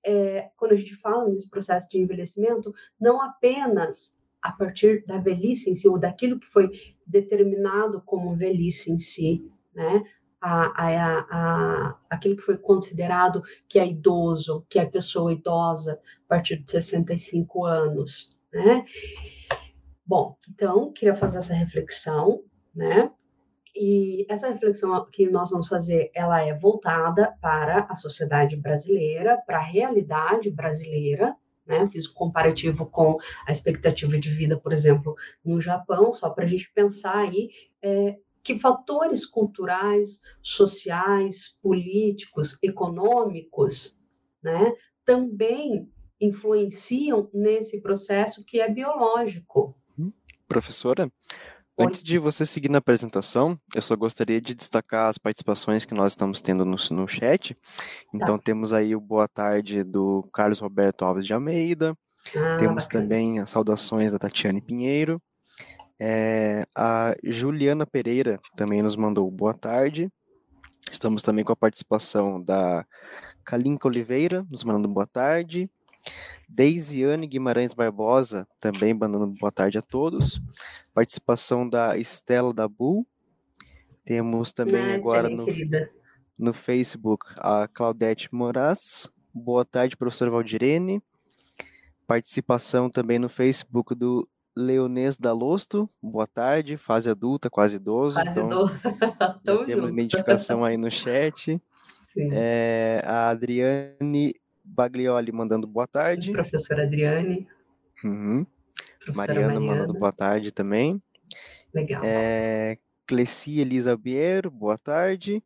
é, 0.02 0.50
quando 0.56 0.72
a 0.72 0.76
gente 0.76 0.96
fala 0.96 1.28
nesse 1.28 1.50
processo 1.50 1.88
de 1.90 1.98
envelhecimento, 1.98 2.74
não 3.00 3.20
apenas 3.20 4.18
a 4.40 4.52
partir 4.52 5.04
da 5.06 5.18
velhice 5.18 5.70
em 5.70 5.74
si, 5.74 5.88
ou 5.88 5.98
daquilo 5.98 6.38
que 6.38 6.46
foi 6.46 6.70
determinado 7.06 8.02
como 8.02 8.36
velhice 8.36 8.92
em 8.92 8.98
si, 8.98 9.50
né? 9.74 10.04
A, 10.44 10.72
a, 10.76 11.18
a, 11.30 11.98
aquilo 12.10 12.36
que 12.36 12.42
foi 12.42 12.58
considerado 12.58 13.42
que 13.66 13.78
é 13.78 13.88
idoso, 13.88 14.66
que 14.68 14.78
é 14.78 14.84
pessoa 14.84 15.32
idosa 15.32 15.98
a 16.26 16.28
partir 16.28 16.58
de 16.58 16.70
65 16.70 17.64
anos, 17.64 18.36
né? 18.52 18.84
Bom, 20.06 20.36
então, 20.50 20.92
queria 20.92 21.16
fazer 21.16 21.38
essa 21.38 21.54
reflexão, 21.54 22.42
né? 22.74 23.10
E 23.74 24.26
essa 24.28 24.50
reflexão 24.50 25.08
que 25.10 25.30
nós 25.30 25.50
vamos 25.50 25.66
fazer, 25.66 26.10
ela 26.14 26.42
é 26.42 26.52
voltada 26.52 27.34
para 27.40 27.86
a 27.88 27.94
sociedade 27.94 28.54
brasileira, 28.54 29.38
para 29.46 29.56
a 29.56 29.64
realidade 29.64 30.50
brasileira, 30.50 31.34
né? 31.66 31.88
Fiz 31.90 32.06
um 32.06 32.12
comparativo 32.12 32.84
com 32.84 33.16
a 33.46 33.50
expectativa 33.50 34.18
de 34.18 34.28
vida, 34.28 34.58
por 34.60 34.74
exemplo, 34.74 35.16
no 35.42 35.58
Japão, 35.58 36.12
só 36.12 36.28
para 36.28 36.44
a 36.44 36.46
gente 36.46 36.70
pensar 36.74 37.16
aí 37.16 37.48
é, 37.80 38.18
que 38.44 38.58
fatores 38.58 39.24
culturais, 39.24 40.20
sociais, 40.42 41.58
políticos, 41.62 42.58
econômicos, 42.62 43.98
né, 44.42 44.74
também 45.04 45.90
influenciam 46.20 47.28
nesse 47.32 47.80
processo 47.80 48.44
que 48.44 48.60
é 48.60 48.70
biológico. 48.70 49.74
Hum, 49.98 50.12
professora, 50.46 51.10
antes 51.78 52.02
de 52.02 52.18
você 52.18 52.44
seguir 52.44 52.68
na 52.68 52.78
apresentação, 52.78 53.58
eu 53.74 53.80
só 53.82 53.96
gostaria 53.96 54.40
de 54.40 54.54
destacar 54.54 55.08
as 55.08 55.16
participações 55.16 55.86
que 55.86 55.94
nós 55.94 56.12
estamos 56.12 56.42
tendo 56.42 56.64
no, 56.66 56.76
no 56.90 57.08
chat. 57.08 57.54
Então, 58.12 58.36
tá. 58.36 58.44
temos 58.44 58.74
aí 58.74 58.94
o 58.94 59.00
boa 59.00 59.26
tarde 59.26 59.82
do 59.82 60.22
Carlos 60.32 60.58
Roberto 60.58 61.04
Alves 61.04 61.26
de 61.26 61.32
Almeida, 61.32 61.96
ah, 62.36 62.56
temos 62.58 62.84
bacana. 62.84 63.04
também 63.04 63.38
as 63.38 63.50
saudações 63.50 64.12
da 64.12 64.18
Tatiane 64.18 64.60
Pinheiro, 64.60 65.20
é, 66.00 66.66
a 66.74 67.14
Juliana 67.22 67.86
Pereira 67.86 68.40
também 68.56 68.82
nos 68.82 68.96
mandou 68.96 69.30
boa 69.30 69.54
tarde. 69.54 70.10
Estamos 70.90 71.22
também 71.22 71.44
com 71.44 71.52
a 71.52 71.56
participação 71.56 72.42
da 72.42 72.86
Kalinka 73.44 73.88
Oliveira, 73.88 74.46
nos 74.50 74.64
mandando 74.64 74.88
boa 74.88 75.06
tarde. 75.06 75.70
Deisiane 76.48 77.26
Guimarães 77.26 77.72
Barbosa, 77.72 78.46
também 78.60 78.92
mandando 78.92 79.26
boa 79.38 79.50
tarde 79.50 79.78
a 79.78 79.82
todos. 79.82 80.40
Participação 80.92 81.68
da 81.68 81.96
Estela 81.96 82.52
Dabu. 82.52 83.06
Temos 84.04 84.52
também 84.52 84.92
ah, 84.92 84.96
agora 84.96 85.28
no, 85.28 85.46
no 86.38 86.52
Facebook 86.52 87.26
a 87.38 87.66
Claudete 87.68 88.28
Moraz. 88.34 89.10
Boa 89.32 89.64
tarde, 89.64 89.96
professor 89.96 90.30
Valdirene. 90.30 91.02
Participação 92.06 92.90
também 92.90 93.18
no 93.18 93.30
Facebook 93.30 93.94
do 93.94 94.28
Leonês 94.56 95.16
Dalosto, 95.16 95.90
boa 96.00 96.26
tarde, 96.26 96.76
fase 96.76 97.10
adulta, 97.10 97.50
quase 97.50 97.76
idoso. 97.76 98.20
Quase 98.20 98.40
então, 98.40 98.68
já 99.44 99.64
temos 99.64 99.90
identificação 99.90 100.64
aí 100.64 100.76
no 100.76 100.90
chat. 100.90 101.60
É, 102.16 103.02
a 103.04 103.30
Adriane 103.30 104.34
Baglioli 104.64 105.32
mandando 105.32 105.66
boa 105.66 105.86
tarde. 105.86 106.30
Professora 106.30 106.84
Adriane. 106.84 107.48
Uhum. 108.04 108.46
Professora 109.04 109.34
Mariana, 109.34 109.54
Mariana, 109.54 109.74
mandando 109.74 109.98
boa 109.98 110.12
tarde 110.12 110.52
também. 110.52 111.02
Legal. 111.74 112.02
É, 112.04 112.78
Cleci 113.06 113.60
Elisa 113.60 113.96
Biero, 113.96 114.50
boa 114.50 114.78
tarde. 114.78 115.42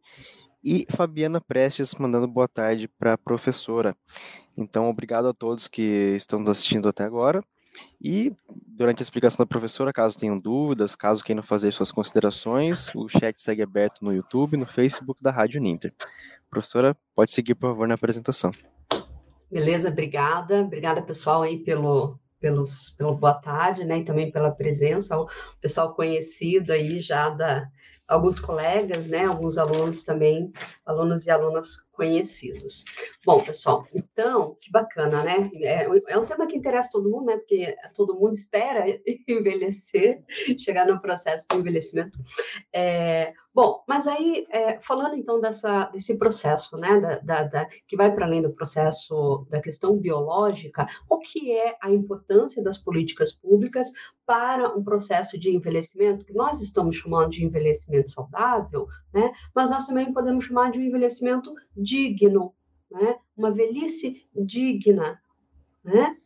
E 0.62 0.87
Fabiana 0.91 1.41
Prestes 1.41 1.95
mandando 1.95 2.29
boa 2.29 2.47
tarde 2.47 2.88
para 2.88 3.15
a 3.15 3.19
professora. 3.19 3.97
Então, 4.57 4.88
obrigado 4.88 5.29
a 5.29 5.33
todos 5.33 5.69
que 5.69 6.15
estão 6.17 6.41
nos 6.41 6.49
assistindo 6.49 6.88
até 6.88 7.05
agora. 7.05 7.43
E 8.00 8.32
durante 8.66 9.00
a 9.00 9.02
explicação 9.02 9.44
da 9.44 9.46
professora, 9.46 9.92
caso 9.92 10.18
tenham 10.18 10.38
dúvidas, 10.38 10.94
caso 10.94 11.25
queiram 11.25 11.42
fazer 11.42 11.72
suas 11.72 11.90
considerações, 11.90 12.94
o 12.94 13.08
chat 13.08 13.40
segue 13.40 13.62
aberto 13.62 14.04
no 14.04 14.12
YouTube, 14.12 14.56
no 14.56 14.66
Facebook 14.66 15.22
da 15.22 15.30
Rádio 15.30 15.60
Ninter. 15.60 15.92
Professora, 16.48 16.96
pode 17.14 17.32
seguir, 17.32 17.54
por 17.54 17.70
favor, 17.70 17.88
na 17.88 17.94
apresentação. 17.94 18.52
Beleza, 19.50 19.88
obrigada. 19.88 20.62
Obrigada, 20.62 21.02
pessoal, 21.02 21.42
aí 21.42 21.58
pelo, 21.58 22.18
pelos, 22.40 22.90
pelo 22.90 23.14
boa 23.14 23.35
tarde, 23.35 23.85
né, 23.85 23.99
e 23.99 24.04
também 24.04 24.30
pela 24.30 24.50
presença, 24.50 25.18
o 25.18 25.28
pessoal 25.61 25.95
conhecido 25.95 26.73
aí 26.73 27.00
já 27.00 27.28
da, 27.30 27.68
alguns 28.09 28.40
colegas, 28.40 29.09
né, 29.09 29.26
alguns 29.26 29.59
alunos 29.59 30.02
também, 30.04 30.50
alunos 30.87 31.26
e 31.26 31.30
alunas 31.30 31.76
conhecidos. 31.92 32.85
Bom, 33.25 33.42
pessoal, 33.42 33.87
então, 33.92 34.57
que 34.61 34.71
bacana, 34.71 35.23
né? 35.23 35.50
É, 35.57 35.85
é, 36.07 36.18
um 36.18 36.25
tema 36.25 36.47
que 36.47 36.57
interessa 36.57 36.90
todo 36.92 37.11
mundo, 37.11 37.26
né? 37.26 37.37
Porque 37.37 37.76
todo 37.95 38.14
mundo 38.14 38.33
espera 38.35 38.85
envelhecer, 39.28 40.23
chegar 40.61 40.87
no 40.87 41.00
processo 41.00 41.45
de 41.50 41.57
envelhecimento. 41.57 42.18
É, 42.73 43.35
bom, 43.59 43.83
mas 43.88 44.07
aí, 44.07 44.47
é, 44.50 44.79
falando 44.79 45.17
então 45.17 45.41
dessa, 45.41 45.87
desse 45.87 46.17
processo, 46.17 46.77
né? 46.77 47.00
Da, 47.00 47.19
da, 47.19 47.43
da 47.43 47.67
que 47.88 47.97
vai 47.97 48.15
para 48.15 48.25
além 48.25 48.41
do 48.41 48.53
processo 48.53 49.45
da 49.50 49.61
questão 49.61 49.99
biológica, 49.99 50.87
o 51.11 51.19
que 51.19 51.50
é 51.50 51.77
a 51.83 51.91
importância 51.91 52.62
das 52.62 52.79
políticas 52.79 53.33
públicas 53.33 53.91
para 54.25 54.73
um 54.77 54.85
processo 54.85 55.37
de 55.37 55.50
envelhecimento, 55.50 56.25
que 56.25 56.33
nós 56.33 56.61
estamos 56.61 56.95
chamando 56.95 57.31
de 57.31 57.45
envelhecimento 57.45 58.11
saudável, 58.11 58.87
né? 59.12 59.33
Mas 59.53 59.73
nós 59.73 59.88
também 59.88 60.12
podemos 60.12 60.45
chamar 60.45 60.71
de 60.71 60.79
um 60.79 60.83
envelhecimento 60.83 61.53
digno, 61.77 62.55
né? 62.88 63.17
uma 63.37 63.50
velhice 63.50 64.25
digna. 64.37 65.21
Né? 65.83 66.17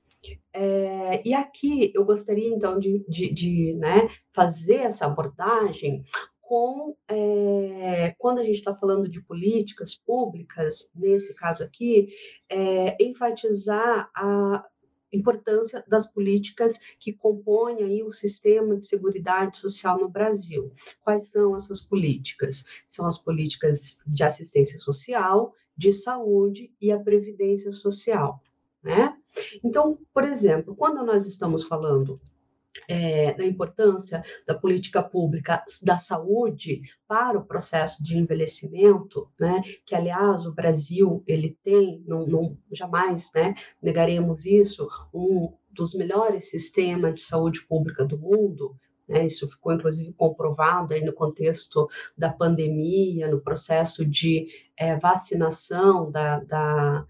É, 0.53 1.27
e 1.27 1.33
aqui 1.33 1.91
eu 1.95 2.05
gostaria 2.05 2.55
então 2.55 2.79
de, 2.79 3.03
de, 3.09 3.33
de 3.33 3.75
né, 3.75 4.09
fazer 4.35 4.77
essa 4.77 5.07
abordagem 5.07 6.05
com 6.53 6.95
é, 7.09 8.15
quando 8.19 8.41
a 8.41 8.45
gente 8.45 8.57
está 8.57 8.75
falando 8.75 9.09
de 9.09 9.23
políticas 9.23 9.95
públicas, 9.95 10.93
nesse 10.95 11.35
caso 11.35 11.65
aqui, 11.65 12.15
é, 12.47 13.03
enfatizar 13.03 14.11
a 14.15 14.63
importância 15.11 15.83
das 15.89 16.07
políticas 16.07 16.79
que 17.01 17.11
compõem 17.11 17.83
aí 17.83 18.03
o 18.03 18.13
sistema 18.13 18.77
de 18.77 18.85
seguridade 18.85 19.57
social 19.57 19.99
no 19.99 20.11
Brasil. 20.11 20.71
Quais 21.01 21.29
são 21.29 21.57
essas 21.57 21.81
políticas? 21.81 22.67
São 22.87 23.07
as 23.07 23.17
políticas 23.17 24.03
de 24.07 24.23
assistência 24.23 24.79
social, 24.79 25.55
de 25.75 25.91
saúde 25.91 26.71
e 26.79 26.93
a 26.93 27.01
previdência 27.01 27.73
social, 27.73 28.43
né? 28.83 29.17
Então, 29.65 29.99
por 30.13 30.25
exemplo, 30.25 30.77
quando 30.77 31.03
nós 31.03 31.27
estamos 31.27 31.65
falando 31.65 32.21
é, 32.89 33.33
da 33.35 33.45
importância 33.45 34.23
da 34.47 34.55
política 34.55 35.03
pública 35.03 35.63
da 35.83 35.99
saúde 35.99 36.83
para 37.07 37.39
o 37.39 37.45
processo 37.45 38.03
de 38.03 38.17
envelhecimento, 38.17 39.29
né, 39.39 39.63
que 39.85 39.95
aliás 39.95 40.47
o 40.47 40.55
Brasil 40.55 41.23
ele 41.27 41.57
tem, 41.63 42.03
não, 42.07 42.27
não 42.27 42.59
jamais 42.71 43.31
né, 43.35 43.55
negaremos 43.81 44.45
isso, 44.47 44.89
um 45.13 45.53
dos 45.71 45.95
melhores 45.95 46.51
sistemas 46.51 47.15
de 47.15 47.21
saúde 47.23 47.63
pública 47.67 48.05
do 48.05 48.19
mundo, 48.19 48.77
né, 49.09 49.27
isso 49.27 49.49
ficou 49.49 49.73
inclusive 49.73 50.13
comprovado 50.13 50.95
aí 50.95 51.05
no 51.05 51.13
contexto 51.13 51.89
da 52.17 52.33
pandemia, 52.33 53.29
no 53.29 53.41
processo 53.41 54.05
de 54.07 54.49
é, 54.77 54.97
vacinação 54.97 56.11
da, 56.11 56.41
da 56.41 57.07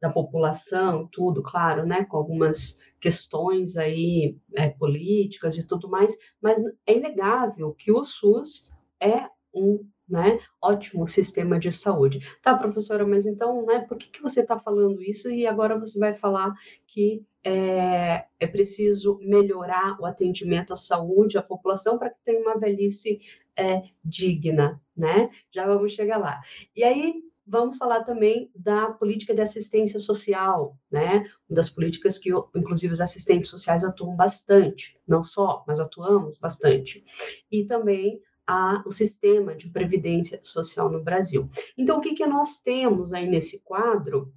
da 0.00 0.10
população, 0.10 1.08
tudo, 1.10 1.42
claro, 1.42 1.86
né, 1.86 2.04
com 2.04 2.16
algumas 2.16 2.80
questões 3.06 3.76
aí 3.76 4.36
é, 4.56 4.68
políticas 4.68 5.56
e 5.56 5.64
tudo 5.64 5.88
mais, 5.88 6.12
mas 6.42 6.60
é 6.84 6.96
inegável 6.96 7.72
que 7.72 7.92
o 7.92 8.02
SUS 8.02 8.68
é 9.00 9.28
um 9.54 9.86
né, 10.08 10.40
ótimo 10.60 11.06
sistema 11.06 11.56
de 11.56 11.70
saúde. 11.70 12.18
Tá, 12.42 12.56
professora, 12.56 13.06
mas 13.06 13.24
então, 13.24 13.64
né, 13.64 13.78
por 13.88 13.96
que, 13.96 14.10
que 14.10 14.20
você 14.20 14.40
está 14.40 14.58
falando 14.58 15.00
isso 15.00 15.30
e 15.30 15.46
agora 15.46 15.78
você 15.78 15.96
vai 16.00 16.14
falar 16.14 16.52
que 16.84 17.24
é, 17.44 18.24
é 18.40 18.46
preciso 18.48 19.20
melhorar 19.22 20.00
o 20.00 20.04
atendimento 20.04 20.72
à 20.72 20.76
saúde 20.76 21.38
à 21.38 21.42
população 21.42 21.98
para 21.98 22.10
que 22.10 22.18
tenha 22.24 22.40
uma 22.40 22.58
velhice 22.58 23.20
é, 23.56 23.82
digna, 24.04 24.82
né? 24.96 25.30
Já 25.54 25.64
vamos 25.64 25.92
chegar 25.92 26.18
lá. 26.18 26.40
E 26.74 26.82
aí, 26.82 27.14
vamos 27.46 27.76
falar 27.76 28.02
também 28.04 28.50
da 28.54 28.90
política 28.90 29.34
de 29.34 29.40
assistência 29.40 29.98
social, 30.00 30.76
né? 30.90 31.24
Uma 31.48 31.56
das 31.56 31.70
políticas 31.70 32.18
que, 32.18 32.30
inclusive, 32.54 32.92
os 32.92 33.00
assistentes 33.00 33.50
sociais 33.50 33.84
atuam 33.84 34.16
bastante, 34.16 34.98
não 35.06 35.22
só, 35.22 35.64
mas 35.66 35.78
atuamos 35.78 36.38
bastante. 36.38 37.04
E 37.50 37.64
também 37.64 38.20
a, 38.46 38.82
o 38.86 38.90
sistema 38.90 39.54
de 39.54 39.68
previdência 39.68 40.38
social 40.42 40.90
no 40.90 41.02
Brasil. 41.02 41.48
Então, 41.76 41.98
o 41.98 42.00
que, 42.00 42.14
que 42.14 42.26
nós 42.26 42.62
temos 42.62 43.12
aí 43.12 43.26
nesse 43.26 43.60
quadro 43.62 44.32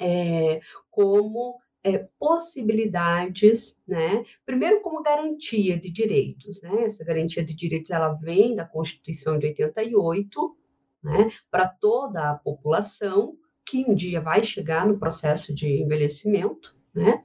é, 0.00 0.60
como 0.90 1.58
é, 1.82 2.06
possibilidades, 2.18 3.82
né? 3.86 4.24
Primeiro, 4.44 4.80
como 4.80 5.02
garantia 5.02 5.78
de 5.78 5.90
direitos, 5.90 6.60
né? 6.62 6.84
Essa 6.84 7.04
garantia 7.04 7.44
de 7.44 7.54
direitos 7.54 7.90
ela 7.90 8.12
vem 8.14 8.54
da 8.54 8.64
Constituição 8.64 9.38
de 9.38 9.46
88, 9.46 10.56
né, 11.02 11.30
para 11.50 11.68
toda 11.68 12.30
a 12.30 12.34
população 12.34 13.36
que 13.66 13.84
um 13.86 13.94
dia 13.94 14.20
vai 14.20 14.42
chegar 14.42 14.86
no 14.86 14.98
processo 14.98 15.54
de 15.54 15.82
envelhecimento, 15.82 16.74
né? 16.94 17.22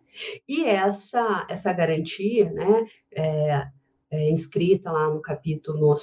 E 0.48 0.66
essa 0.66 1.48
essa 1.50 1.72
garantia, 1.72 2.52
né, 2.52 2.86
é, 3.12 3.68
é, 4.12 4.30
inscrita 4.30 4.92
lá 4.92 5.10
no 5.10 5.22
capítulo 5.22 5.80
no 5.80 5.96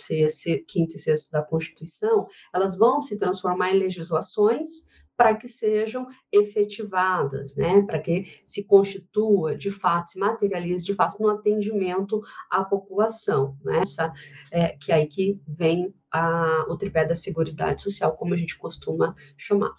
quinto 0.67 0.97
e 0.97 0.99
sexto 0.99 1.31
da 1.31 1.43
Constituição, 1.43 2.27
elas 2.53 2.77
vão 2.77 3.01
se 3.01 3.19
transformar 3.19 3.71
em 3.71 3.79
legislações 3.79 4.90
para 5.21 5.37
que 5.37 5.47
sejam 5.47 6.07
efetivadas, 6.33 7.55
né, 7.55 7.83
para 7.83 8.01
que 8.01 8.25
se 8.43 8.65
constitua 8.65 9.55
de 9.55 9.71
fato, 9.71 10.13
se 10.13 10.19
materialize 10.19 10.83
de 10.83 10.95
fato 10.95 11.21
no 11.21 11.29
atendimento 11.29 12.23
à 12.51 12.65
população, 12.65 13.55
né, 13.63 13.81
Essa, 13.81 14.15
é, 14.51 14.69
que 14.69 14.91
é 14.91 14.95
aí 14.95 15.07
que 15.07 15.39
vem 15.47 15.95
a, 16.11 16.65
o 16.71 16.77
tripé 16.79 17.05
da 17.05 17.15
seguridade 17.15 17.83
social, 17.83 18.17
como 18.17 18.33
a 18.33 18.37
gente 18.39 18.57
costuma 18.57 19.15
chamar. 19.37 19.75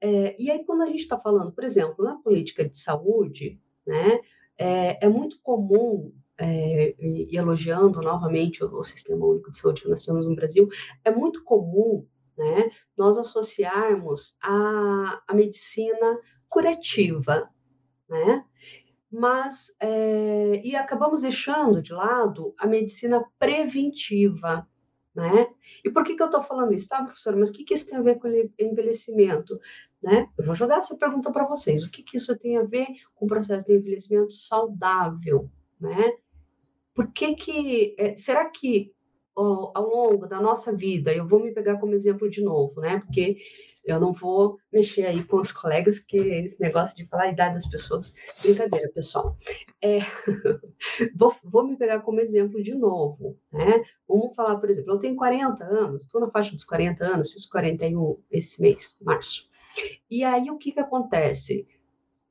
É, 0.00 0.34
e 0.36 0.50
aí 0.50 0.64
quando 0.64 0.82
a 0.82 0.86
gente 0.86 1.02
está 1.02 1.16
falando, 1.16 1.52
por 1.52 1.62
exemplo, 1.62 2.04
na 2.04 2.16
política 2.16 2.68
de 2.68 2.76
saúde, 2.76 3.60
né, 3.86 4.18
é, 4.58 5.06
é 5.06 5.08
muito 5.08 5.38
comum 5.44 6.12
é, 6.38 6.92
e 6.98 7.36
elogiando 7.38 8.02
novamente 8.02 8.64
o, 8.64 8.78
o, 8.78 8.82
Sistema 8.82 9.26
Único 9.26 9.52
de 9.52 9.58
Saúde 9.58 9.82
que 9.82 9.88
nós 9.88 10.04
temos 10.04 10.26
no 10.26 10.34
Brasil, 10.34 10.68
é 11.04 11.10
muito 11.12 11.44
comum 11.44 12.04
né, 12.36 12.70
nós 12.96 13.16
associarmos 13.18 14.36
a, 14.42 15.22
a 15.26 15.34
medicina 15.34 16.20
curativa, 16.48 17.48
né? 18.08 18.44
mas 19.10 19.74
é, 19.80 20.60
e 20.64 20.76
acabamos 20.76 21.22
deixando 21.22 21.80
de 21.80 21.92
lado 21.92 22.54
a 22.58 22.66
medicina 22.66 23.24
preventiva, 23.38 24.68
né? 25.14 25.48
E 25.82 25.90
por 25.90 26.04
que, 26.04 26.14
que 26.14 26.22
eu 26.22 26.26
estou 26.26 26.42
falando 26.42 26.74
isso, 26.74 26.90
tá, 26.90 27.02
professora? 27.02 27.38
Mas 27.38 27.48
o 27.48 27.52
que, 27.54 27.64
que 27.64 27.72
isso 27.72 27.88
tem 27.88 27.96
a 27.98 28.02
ver 28.02 28.16
com 28.16 28.28
envelhecimento? 28.58 29.58
Né? 30.02 30.28
Eu 30.36 30.44
vou 30.44 30.54
jogar 30.54 30.76
essa 30.76 30.94
pergunta 30.98 31.32
para 31.32 31.46
vocês. 31.46 31.82
O 31.82 31.90
que, 31.90 32.02
que 32.02 32.18
isso 32.18 32.36
tem 32.38 32.58
a 32.58 32.62
ver 32.62 32.86
com 33.14 33.24
o 33.24 33.28
processo 33.28 33.64
de 33.66 33.74
envelhecimento 33.74 34.34
saudável? 34.34 35.50
Né? 35.80 36.12
Por 36.94 37.10
que 37.12 37.34
que... 37.34 37.96
É, 37.98 38.14
será 38.14 38.50
que 38.50 38.94
ao, 39.36 39.88
longo 39.88 40.26
da 40.26 40.40
nossa 40.40 40.72
vida, 40.72 41.12
eu 41.12 41.26
vou 41.26 41.38
me 41.38 41.52
pegar 41.52 41.78
como 41.78 41.94
exemplo 41.94 42.28
de 42.28 42.42
novo, 42.42 42.80
né? 42.80 43.00
Porque 43.00 43.36
eu 43.84 44.00
não 44.00 44.12
vou 44.12 44.58
mexer 44.72 45.06
aí 45.06 45.22
com 45.22 45.36
os 45.36 45.52
colegas, 45.52 45.98
porque 45.98 46.18
esse 46.18 46.60
negócio 46.60 46.96
de 46.96 47.06
falar 47.06 47.24
a 47.24 47.30
idade 47.30 47.54
das 47.54 47.68
pessoas, 47.68 48.14
brincadeira, 48.42 48.90
pessoal. 48.92 49.36
É, 49.80 49.98
vou, 51.14 51.34
vou, 51.44 51.66
me 51.66 51.76
pegar 51.76 52.00
como 52.00 52.20
exemplo 52.20 52.62
de 52.62 52.74
novo, 52.74 53.38
né? 53.52 53.84
Vamos 54.08 54.34
falar, 54.34 54.56
por 54.56 54.70
exemplo, 54.70 54.94
eu 54.94 54.98
tenho 54.98 55.14
40 55.14 55.64
anos, 55.64 56.04
estou 56.04 56.20
na 56.20 56.30
faixa 56.30 56.52
dos 56.52 56.64
40 56.64 57.04
anos, 57.04 57.32
fiz 57.32 57.46
41 57.46 58.18
esse 58.30 58.60
mês, 58.60 58.96
março. 59.02 59.48
E 60.10 60.24
aí 60.24 60.50
o 60.50 60.56
que, 60.56 60.72
que 60.72 60.80
acontece? 60.80 61.68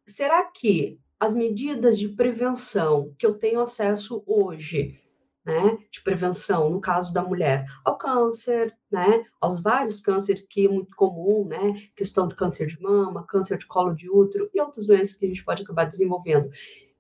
Será 0.08 0.44
que 0.46 1.00
as 1.20 1.34
medidas 1.34 1.98
de 1.98 2.10
prevenção 2.10 3.14
que 3.18 3.26
eu 3.26 3.36
tenho 3.36 3.62
acesso 3.62 4.24
hoje 4.28 5.00
né, 5.46 5.78
de 5.92 6.02
prevenção, 6.02 6.70
no 6.70 6.82
caso 6.82 7.14
da 7.14 7.22
mulher, 7.22 7.66
ao 7.84 7.98
câncer, 7.98 8.76
né, 8.92 9.24
aos 9.40 9.62
vários 9.62 10.00
cânceres 10.00 10.42
que 10.42 10.66
é 10.66 10.70
muito 10.70 10.96
comum, 10.96 11.46
né, 11.48 11.74
questão 11.96 12.28
do 12.28 12.36
câncer 12.36 12.66
de 12.68 12.82
mama, 12.82 13.26
câncer 13.28 13.58
de 13.58 13.68
colo 13.68 13.94
de 13.94 14.10
útero 14.10 14.50
e 14.54 14.60
outras 14.60 14.88
doenças 14.88 15.16
que 15.16 15.26
a 15.26 15.30
gente 15.30 15.46
pode 15.46 15.64
acabar 15.64 15.86
desenvolvendo. 15.86 16.50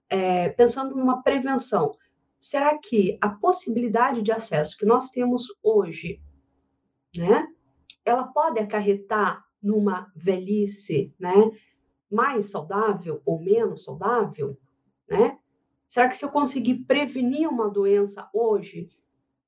É, 0.08 0.50
pensando 0.50 0.96
numa 0.96 1.24
prevenção, 1.24 1.96
será 2.40 2.78
que 2.78 3.18
a 3.20 3.30
possibilidade 3.30 4.22
de 4.22 4.32
acesso 4.32 4.78
que 4.78 4.86
nós 4.86 5.10
temos 5.10 5.48
hoje, 5.64 6.22
né, 7.16 7.48
ela 8.06 8.26
pode 8.28 8.60
acarretar 8.60 9.44
numa 9.62 10.12
velhice, 10.16 11.12
né, 11.20 11.52
mais 12.12 12.52
saudável 12.52 13.22
ou 13.26 13.42
menos 13.42 13.84
saudável, 13.84 14.58
né? 15.10 15.38
Será 15.88 16.10
que 16.10 16.16
se 16.16 16.26
eu 16.26 16.30
conseguir 16.30 16.76
prevenir 16.86 17.48
uma 17.48 17.70
doença 17.70 18.28
hoje, 18.34 18.90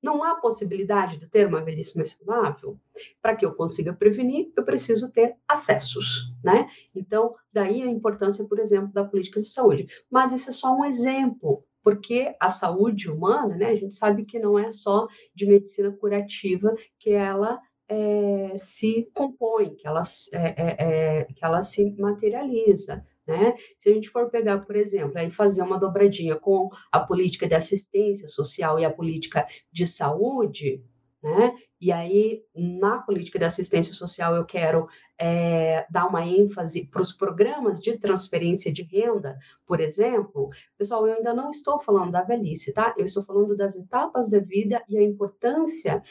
não 0.02 0.22
há 0.22 0.36
possibilidade 0.36 1.16
de 1.16 1.26
ter 1.26 1.46
uma 1.46 1.60
velhice 1.60 1.96
mais 1.96 2.10
saudável? 2.10 2.78
Para 3.20 3.34
que 3.34 3.44
eu 3.44 3.54
consiga 3.54 3.92
prevenir, 3.92 4.52
eu 4.56 4.64
preciso 4.64 5.10
ter 5.10 5.36
acessos, 5.46 6.32
né? 6.42 6.68
Então, 6.94 7.34
daí 7.52 7.82
a 7.82 7.86
importância, 7.86 8.44
por 8.44 8.58
exemplo, 8.58 8.92
da 8.92 9.04
política 9.04 9.40
de 9.40 9.46
saúde. 9.46 9.88
Mas 10.10 10.32
esse 10.32 10.50
é 10.50 10.52
só 10.52 10.74
um 10.74 10.84
exemplo, 10.84 11.64
porque 11.82 12.34
a 12.38 12.48
saúde 12.48 13.10
humana, 13.10 13.56
né, 13.56 13.70
a 13.70 13.76
gente 13.76 13.94
sabe 13.94 14.24
que 14.24 14.38
não 14.38 14.58
é 14.58 14.70
só 14.70 15.08
de 15.34 15.46
medicina 15.46 15.90
curativa 15.90 16.74
que 16.98 17.10
ela 17.10 17.60
é, 17.88 18.52
se 18.56 19.10
compõe, 19.14 19.74
que 19.74 19.86
ela, 19.86 20.02
é, 20.32 21.20
é, 21.20 21.24
que 21.24 21.44
ela 21.44 21.62
se 21.62 21.90
materializa. 21.98 23.04
Né? 23.28 23.54
Se 23.78 23.90
a 23.90 23.92
gente 23.92 24.08
for 24.08 24.30
pegar, 24.30 24.60
por 24.60 24.74
exemplo, 24.74 25.18
aí 25.18 25.30
fazer 25.30 25.60
uma 25.60 25.78
dobradinha 25.78 26.34
com 26.34 26.70
a 26.90 26.98
política 26.98 27.46
de 27.46 27.54
assistência 27.54 28.26
social 28.26 28.80
e 28.80 28.86
a 28.86 28.90
política 28.90 29.46
de 29.70 29.86
saúde, 29.86 30.82
né? 31.22 31.52
E 31.80 31.90
aí, 31.90 32.42
na 32.54 32.98
política 32.98 33.38
de 33.38 33.44
assistência 33.44 33.92
social, 33.92 34.36
eu 34.36 34.44
quero 34.44 34.86
é, 35.18 35.84
dar 35.90 36.06
uma 36.06 36.24
ênfase 36.24 36.86
para 36.86 37.02
os 37.02 37.12
programas 37.12 37.80
de 37.80 37.98
transferência 37.98 38.72
de 38.72 38.82
renda, 38.84 39.36
por 39.66 39.80
exemplo. 39.80 40.48
Pessoal, 40.76 41.06
eu 41.08 41.16
ainda 41.16 41.34
não 41.34 41.50
estou 41.50 41.80
falando 41.80 42.12
da 42.12 42.22
velhice, 42.22 42.72
tá? 42.72 42.94
Eu 42.96 43.04
estou 43.04 43.24
falando 43.24 43.56
das 43.56 43.74
etapas 43.74 44.28
da 44.28 44.38
vida 44.38 44.82
e 44.88 44.96
a 44.96 45.02
importância 45.02 46.02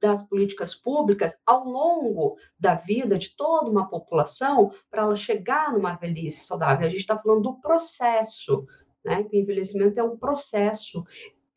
das 0.00 0.28
políticas 0.28 0.74
públicas 0.74 1.36
ao 1.44 1.64
longo 1.64 2.36
da 2.58 2.76
vida 2.76 3.18
de 3.18 3.34
toda 3.36 3.68
uma 3.68 3.88
população 3.88 4.70
para 4.88 5.02
ela 5.02 5.16
chegar 5.16 5.72
numa 5.72 5.96
velhice 5.96 6.46
saudável. 6.46 6.86
A 6.86 6.90
gente 6.90 7.00
está 7.00 7.18
falando 7.18 7.42
do 7.42 7.60
processo, 7.60 8.64
né? 9.04 9.26
O 9.32 9.36
envelhecimento 9.36 9.98
é 9.98 10.02
um 10.02 10.16
processo 10.16 11.04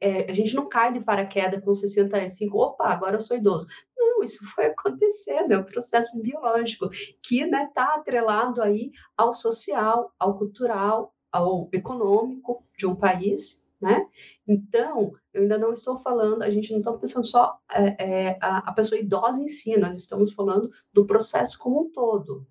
é, 0.02 0.30
a 0.30 0.34
gente 0.34 0.56
não 0.56 0.68
cai 0.68 0.92
de 0.92 1.00
paraquedas 1.00 1.64
com 1.64 1.74
65, 1.74 2.58
opa, 2.58 2.86
agora 2.86 3.18
eu 3.18 3.22
sou 3.22 3.38
idoso. 3.38 3.68
Não, 3.96 4.24
isso 4.24 4.44
foi 4.48 4.66
acontecendo, 4.66 5.52
é 5.52 5.58
um 5.60 5.64
processo 5.64 6.22
biológico 6.24 6.90
que 7.22 7.44
está 7.44 7.58
né, 7.60 7.70
tá 7.74 7.96
atrelado 7.96 8.62
aí 8.62 8.92
ao 9.16 9.32
social, 9.32 10.12
ao 10.18 10.38
cultural, 10.38 11.14
ao 11.32 11.70
econômico 11.72 12.66
de 12.76 12.88
um 12.88 12.96
país, 12.96 13.70
né? 13.80 14.06
Então, 14.48 15.14
eu 15.34 15.44
ainda 15.44 15.58
não 15.58 15.72
estou 15.72 15.98
falando, 15.98 16.42
a 16.42 16.50
gente 16.50 16.72
não 16.72 16.80
está 16.80 16.92
pensando 16.94 17.26
só 17.26 17.60
é, 17.72 18.04
é, 18.04 18.38
a, 18.42 18.70
a 18.70 18.74
pessoa 18.74 19.00
idosa 19.00 19.40
em 19.40 19.48
si, 19.48 19.78
nós 19.78 19.98
estamos 19.98 20.34
falando 20.34 20.72
do 20.92 21.06
processo 21.06 21.58
como 21.60 21.84
um 21.84 21.92
todo. 21.92 22.46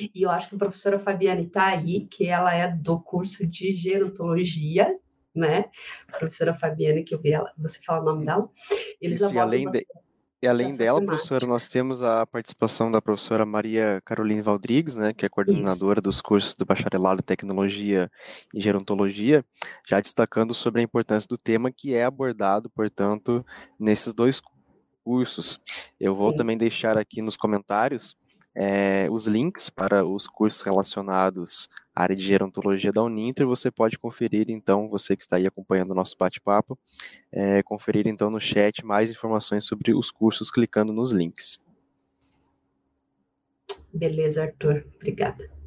E 0.00 0.22
eu 0.22 0.30
acho 0.30 0.48
que 0.48 0.54
a 0.54 0.58
professora 0.58 0.98
Fabiane 0.98 1.46
está 1.46 1.66
aí, 1.66 2.06
que 2.06 2.26
ela 2.26 2.54
é 2.54 2.70
do 2.70 3.00
curso 3.00 3.46
de 3.46 3.74
gerontologia, 3.74 4.98
né? 5.38 5.66
A 6.12 6.18
professora 6.18 6.54
Fabiana, 6.54 7.02
que 7.02 7.14
eu 7.14 7.20
vi 7.20 7.32
ela, 7.32 7.52
você 7.56 7.80
fala 7.84 8.02
o 8.02 8.04
nome 8.04 8.26
dela. 8.26 8.48
Eles 9.00 9.20
Isso, 9.20 9.34
e 9.34 9.38
além, 9.38 9.70
de, 9.70 9.86
e 10.40 10.46
além 10.46 10.76
dela, 10.76 11.04
professora, 11.04 11.46
nós 11.46 11.68
temos 11.68 12.02
a 12.02 12.24
participação 12.24 12.90
da 12.90 13.02
professora 13.02 13.44
Maria 13.44 14.00
Carolina 14.04 14.42
Valdrigues, 14.42 14.96
né, 14.96 15.12
que 15.12 15.26
é 15.26 15.28
coordenadora 15.28 15.98
Isso. 15.98 16.04
dos 16.04 16.20
cursos 16.20 16.54
do 16.54 16.64
Bacharelado 16.64 17.20
em 17.20 17.24
Tecnologia 17.24 18.10
e 18.54 18.60
Gerontologia, 18.60 19.44
já 19.88 20.00
destacando 20.00 20.54
sobre 20.54 20.80
a 20.80 20.84
importância 20.84 21.26
do 21.26 21.36
tema 21.36 21.72
que 21.72 21.94
é 21.94 22.04
abordado, 22.04 22.70
portanto, 22.70 23.44
nesses 23.78 24.14
dois 24.14 24.40
cursos. 25.02 25.58
Eu 25.98 26.14
vou 26.14 26.30
Sim. 26.30 26.36
também 26.36 26.56
deixar 26.56 26.96
aqui 26.96 27.20
nos 27.20 27.36
comentários 27.36 28.16
é, 28.54 29.08
os 29.10 29.26
links 29.26 29.70
para 29.70 30.04
os 30.04 30.26
cursos 30.26 30.62
relacionados 30.62 31.68
área 32.02 32.16
de 32.16 32.22
gerontologia 32.22 32.92
da 32.92 33.02
Uninter, 33.02 33.46
você 33.46 33.70
pode 33.70 33.98
conferir, 33.98 34.46
então, 34.48 34.88
você 34.88 35.16
que 35.16 35.22
está 35.22 35.36
aí 35.36 35.46
acompanhando 35.46 35.90
o 35.90 35.94
nosso 35.94 36.16
bate-papo, 36.18 36.78
é, 37.32 37.62
conferir, 37.62 38.06
então, 38.06 38.30
no 38.30 38.40
chat 38.40 38.84
mais 38.84 39.10
informações 39.10 39.64
sobre 39.64 39.94
os 39.94 40.10
cursos 40.10 40.50
clicando 40.50 40.92
nos 40.92 41.12
links. 41.12 41.62
Beleza, 43.92 44.44
Arthur. 44.44 44.86
Obrigada. 44.96 45.58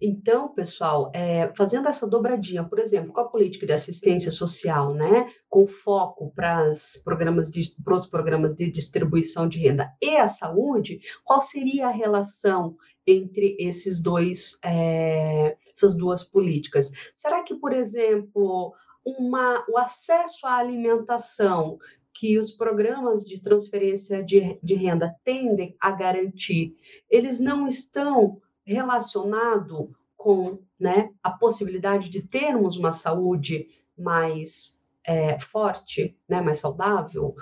Então, 0.00 0.48
pessoal, 0.48 1.10
é, 1.14 1.52
fazendo 1.56 1.88
essa 1.88 2.06
dobradinha, 2.06 2.64
por 2.64 2.78
exemplo, 2.78 3.12
com 3.12 3.20
a 3.20 3.28
política 3.28 3.66
de 3.66 3.72
assistência 3.72 4.30
social, 4.30 4.92
né, 4.92 5.28
com 5.48 5.66
foco 5.66 6.32
para 6.34 6.68
os 6.68 7.00
programas 7.02 7.50
de, 7.50 7.74
programas 8.10 8.54
de 8.54 8.70
distribuição 8.70 9.48
de 9.48 9.58
renda 9.58 9.90
e 10.02 10.16
a 10.16 10.26
saúde, 10.26 11.00
qual 11.24 11.40
seria 11.40 11.86
a 11.86 11.92
relação 11.92 12.76
entre 13.06 13.56
esses 13.58 14.02
dois, 14.02 14.58
é, 14.64 15.56
essas 15.74 15.94
duas 15.94 16.22
políticas? 16.22 16.90
Será 17.14 17.42
que, 17.42 17.54
por 17.54 17.72
exemplo, 17.72 18.74
uma, 19.04 19.64
o 19.68 19.78
acesso 19.78 20.46
à 20.46 20.56
alimentação 20.56 21.78
que 22.12 22.38
os 22.38 22.52
programas 22.52 23.24
de 23.24 23.40
transferência 23.40 24.22
de, 24.22 24.58
de 24.62 24.74
renda 24.74 25.14
tendem 25.24 25.76
a 25.80 25.90
garantir, 25.90 26.76
eles 27.10 27.40
não 27.40 27.66
estão 27.66 28.40
relacionado 28.64 29.94
com 30.16 30.58
né, 30.78 31.10
a 31.22 31.30
possibilidade 31.30 32.08
de 32.08 32.22
termos 32.22 32.76
uma 32.76 32.92
saúde 32.92 33.68
mais 33.98 34.82
é, 35.04 35.38
forte, 35.38 36.16
né, 36.28 36.40
mais 36.40 36.60
saudável, 36.60 37.34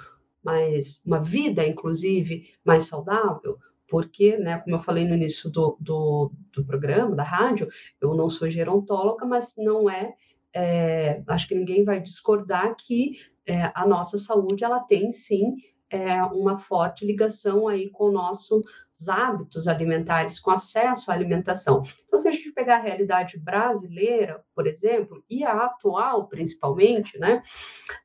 mais 0.43 1.05
uma 1.07 1.23
vida, 1.23 1.65
inclusive, 1.65 2.55
mais 2.65 2.85
saudável, 2.85 3.57
porque, 3.93 4.39
né, 4.39 4.59
como 4.61 4.77
eu 4.77 4.81
falei 4.81 5.07
no 5.07 5.15
início 5.15 5.51
do, 5.51 5.77
do, 5.79 6.33
do 6.51 6.65
programa, 6.65 7.15
da 7.15 7.23
rádio, 7.23 7.69
eu 8.01 8.15
não 8.15 8.31
sou 8.31 8.49
gerontóloga, 8.49 9.27
mas 9.27 9.53
não 9.59 9.91
é, 9.91 10.15
é 10.55 11.23
acho 11.27 11.47
que 11.47 11.55
ninguém 11.55 11.85
vai 11.85 12.01
discordar 12.01 12.75
que 12.75 13.19
é, 13.47 13.71
a 13.75 13.87
nossa 13.87 14.17
saúde, 14.17 14.65
ela 14.65 14.81
tem 14.81 15.13
sim 15.13 15.57
é, 15.91 16.23
uma 16.23 16.59
forte 16.59 17.05
ligação 17.05 17.69
aí 17.69 17.91
com 17.91 18.05
o 18.05 18.13
nosso 18.13 18.63
hábitos 19.07 19.69
alimentares, 19.69 20.41
com 20.41 20.53
acesso 20.53 21.11
à 21.11 21.15
alimentação. 21.15 21.83
Então, 22.07 22.19
se 22.19 22.29
a 22.29 22.31
gente 22.31 22.53
pegar 22.53 22.77
a 22.77 22.83
realidade 22.83 23.37
brasileira, 23.37 24.43
por 24.55 24.67
exemplo, 24.67 25.23
e 25.29 25.45
a 25.45 25.53
atual, 25.65 26.29
principalmente, 26.29 27.19
né, 27.19 27.43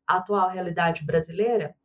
a 0.05 0.17
atual 0.17 0.49
realidade 0.49 1.05
brasileira, 1.05 1.75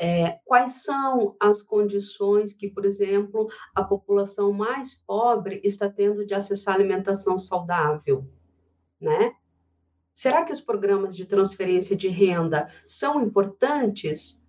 é, 0.00 0.38
quais 0.44 0.82
são 0.82 1.36
as 1.40 1.62
condições 1.62 2.52
que, 2.52 2.68
por 2.68 2.84
exemplo, 2.84 3.48
a 3.74 3.82
população 3.82 4.52
mais 4.52 4.94
pobre 4.94 5.60
está 5.64 5.88
tendo 5.88 6.26
de 6.26 6.34
acessar 6.34 6.74
alimentação 6.74 7.38
saudável, 7.38 8.26
né? 9.00 9.34
Será 10.12 10.44
que 10.44 10.52
os 10.52 10.60
programas 10.60 11.16
de 11.16 11.24
transferência 11.24 11.96
de 11.96 12.08
renda 12.08 12.68
são 12.86 13.22
importantes 13.22 14.48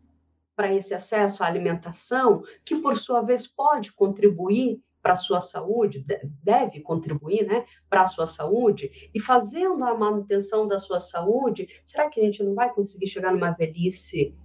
para 0.55 0.73
esse 0.73 0.93
acesso 0.93 1.43
à 1.43 1.47
alimentação, 1.47 2.43
que 2.65 2.75
por 2.75 2.97
sua 2.97 3.21
vez 3.21 3.47
pode 3.47 3.93
contribuir 3.93 4.81
para 5.01 5.13
a 5.13 5.15
sua 5.15 5.39
saúde, 5.39 6.05
deve 6.43 6.81
contribuir 6.81 7.45
né, 7.47 7.65
para 7.89 8.01
a 8.01 8.07
sua 8.07 8.27
saúde, 8.27 9.09
e 9.13 9.19
fazendo 9.19 9.85
a 9.85 9.95
manutenção 9.95 10.67
da 10.67 10.77
sua 10.77 10.99
saúde, 10.99 11.67
será 11.85 12.09
que 12.09 12.19
a 12.19 12.23
gente 12.23 12.43
não 12.43 12.53
vai 12.53 12.73
conseguir 12.73 13.07
chegar 13.07 13.31
numa 13.31 13.51
velhice 13.51 14.35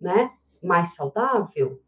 né, 0.00 0.30
mais 0.62 0.94
saudável? 0.94 1.80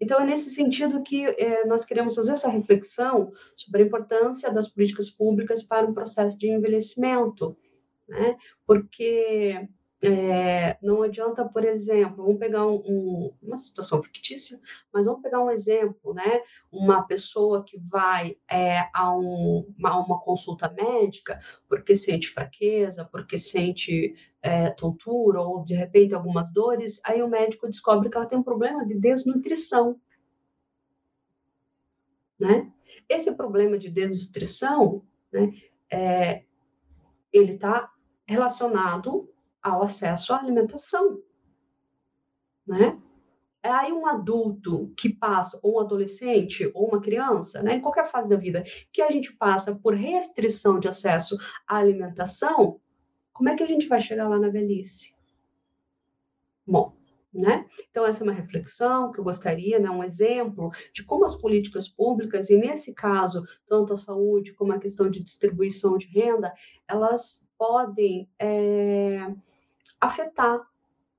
Então, 0.00 0.20
é 0.20 0.24
nesse 0.24 0.50
sentido 0.50 1.02
que 1.02 1.26
é, 1.26 1.66
nós 1.66 1.84
queremos 1.84 2.14
fazer 2.14 2.32
essa 2.32 2.48
reflexão 2.48 3.32
sobre 3.56 3.82
a 3.82 3.86
importância 3.86 4.52
das 4.52 4.68
políticas 4.68 5.10
públicas 5.10 5.62
para 5.62 5.86
um 5.86 5.94
processo 5.94 6.38
de 6.38 6.48
envelhecimento, 6.48 7.56
né? 8.08 8.36
Porque 8.64 9.68
é, 10.00 10.78
não 10.80 11.02
adianta, 11.02 11.44
por 11.44 11.64
exemplo, 11.64 12.24
vamos 12.24 12.38
pegar 12.38 12.64
um, 12.66 12.76
um, 12.86 13.34
uma 13.42 13.56
situação 13.56 14.00
fictícia, 14.00 14.58
mas 14.92 15.06
vamos 15.06 15.22
pegar 15.22 15.42
um 15.42 15.50
exemplo, 15.50 16.14
né? 16.14 16.40
Uma 16.70 17.02
pessoa 17.02 17.64
que 17.64 17.76
vai 17.78 18.36
é, 18.48 18.88
a, 18.94 19.12
um, 19.16 19.66
a, 19.84 19.98
uma 19.98 20.20
consulta 20.20 20.70
médica 20.70 21.40
porque 21.68 21.96
sente 21.96 22.28
fraqueza, 22.30 23.04
porque 23.10 23.36
sente 23.36 24.14
é, 24.40 24.70
tontura 24.70 25.40
ou 25.42 25.64
de 25.64 25.74
repente 25.74 26.14
algumas 26.14 26.52
dores, 26.52 27.00
aí 27.04 27.20
o 27.20 27.28
médico 27.28 27.66
descobre 27.66 28.08
que 28.08 28.16
ela 28.16 28.26
tem 28.26 28.38
um 28.38 28.42
problema 28.42 28.86
de 28.86 28.94
desnutrição, 28.94 30.00
né? 32.38 32.70
Esse 33.08 33.32
problema 33.32 33.76
de 33.76 33.90
desnutrição, 33.90 35.02
né? 35.32 35.52
É, 35.90 36.44
ele 37.32 37.54
está 37.54 37.90
relacionado 38.24 39.28
ao 39.62 39.82
acesso 39.82 40.32
à 40.32 40.38
alimentação, 40.38 41.22
né? 42.66 42.98
É 43.62 43.70
aí 43.70 43.92
um 43.92 44.06
adulto 44.06 44.92
que 44.96 45.08
passa, 45.08 45.58
ou 45.62 45.76
um 45.76 45.80
adolescente, 45.80 46.70
ou 46.74 46.88
uma 46.88 47.00
criança, 47.00 47.62
né, 47.62 47.74
em 47.74 47.80
qualquer 47.80 48.08
fase 48.08 48.28
da 48.28 48.36
vida, 48.36 48.62
que 48.92 49.02
a 49.02 49.10
gente 49.10 49.32
passa 49.32 49.74
por 49.74 49.94
restrição 49.94 50.78
de 50.78 50.86
acesso 50.86 51.36
à 51.66 51.76
alimentação, 51.76 52.80
como 53.32 53.48
é 53.48 53.56
que 53.56 53.62
a 53.62 53.66
gente 53.66 53.88
vai 53.88 54.00
chegar 54.00 54.28
lá 54.28 54.38
na 54.38 54.48
velhice? 54.48 55.16
Bom, 56.66 56.97
né? 57.32 57.66
Então, 57.90 58.06
essa 58.06 58.22
é 58.22 58.26
uma 58.26 58.32
reflexão 58.32 59.12
que 59.12 59.20
eu 59.20 59.24
gostaria, 59.24 59.78
né, 59.78 59.90
um 59.90 60.02
exemplo 60.02 60.70
de 60.92 61.04
como 61.04 61.24
as 61.24 61.34
políticas 61.34 61.88
públicas, 61.88 62.48
e 62.50 62.56
nesse 62.56 62.94
caso, 62.94 63.44
tanto 63.68 63.92
a 63.92 63.98
saúde 63.98 64.54
como 64.54 64.72
a 64.72 64.78
questão 64.78 65.10
de 65.10 65.22
distribuição 65.22 65.98
de 65.98 66.06
renda, 66.06 66.52
elas 66.88 67.48
podem 67.58 68.28
é, 68.38 69.32
afetar, 70.00 70.60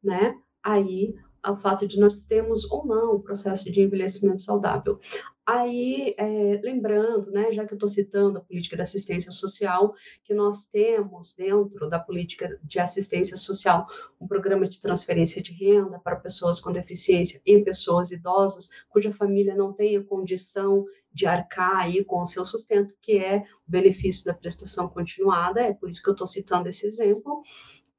né? 0.04 0.36
Aí 0.64 1.14
o 1.48 1.56
fato 1.56 1.88
de 1.88 2.00
nós 2.00 2.24
termos 2.24 2.70
ou 2.70 2.86
não 2.86 3.16
o 3.16 3.20
processo 3.20 3.72
de 3.72 3.82
envelhecimento 3.82 4.42
saudável. 4.42 5.00
Aí, 5.46 6.14
é, 6.16 6.62
lembrando, 6.64 7.32
né, 7.32 7.52
já 7.52 7.66
que 7.66 7.74
eu 7.74 7.76
estou 7.76 7.90
citando 7.90 8.38
a 8.38 8.42
política 8.42 8.76
de 8.76 8.84
assistência 8.84 9.32
social, 9.32 9.96
que 10.24 10.32
nós 10.32 10.68
temos 10.68 11.34
dentro 11.36 11.90
da 11.90 11.98
política 11.98 12.60
de 12.64 12.80
assistência 12.80 13.36
social 13.36 13.88
um 14.22 14.28
programa 14.28 14.70
de 14.70 14.80
transferência 14.80 15.42
de 15.42 15.52
renda 15.52 15.98
para 15.98 16.18
pessoas 16.18 16.60
com 16.60 16.72
deficiência 16.72 17.42
e 17.44 17.58
pessoas 17.64 18.12
idosas 18.12 18.70
cuja 18.90 19.12
família 19.12 19.56
não 19.56 19.74
tenha 19.74 20.04
condição 20.04 20.86
de 21.12 21.26
arcar 21.26 21.78
aí 21.78 22.04
com 22.04 22.22
o 22.22 22.28
seu 22.28 22.46
sustento, 22.46 22.94
que 23.02 23.18
é 23.18 23.40
o 23.68 23.72
benefício 23.72 24.26
da 24.26 24.34
prestação 24.36 24.88
continuada, 24.88 25.62
é 25.62 25.74
por 25.74 25.90
isso 25.90 26.04
que 26.04 26.10
eu 26.10 26.14
estou 26.14 26.28
citando 26.28 26.70
esse 26.70 26.86
exemplo 26.86 27.42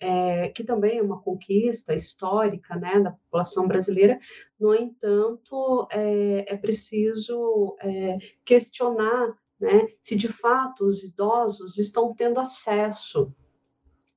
é, 0.01 0.49
que 0.49 0.65
também 0.65 0.99
é 0.99 1.03
uma 1.03 1.21
conquista 1.21 1.95
histórica 1.95 2.75
né, 2.77 2.99
da 3.01 3.11
população 3.11 3.69
brasileira, 3.69 4.19
no 4.59 4.75
entanto, 4.75 5.87
é, 5.91 6.55
é 6.55 6.57
preciso 6.57 7.77
é, 7.81 8.19
questionar 8.45 9.37
né, 9.61 9.89
se 10.03 10.17
de 10.17 10.29
fato 10.29 10.85
os 10.87 11.05
idosos 11.05 11.77
estão 11.77 12.15
tendo 12.15 12.41
acesso 12.41 13.33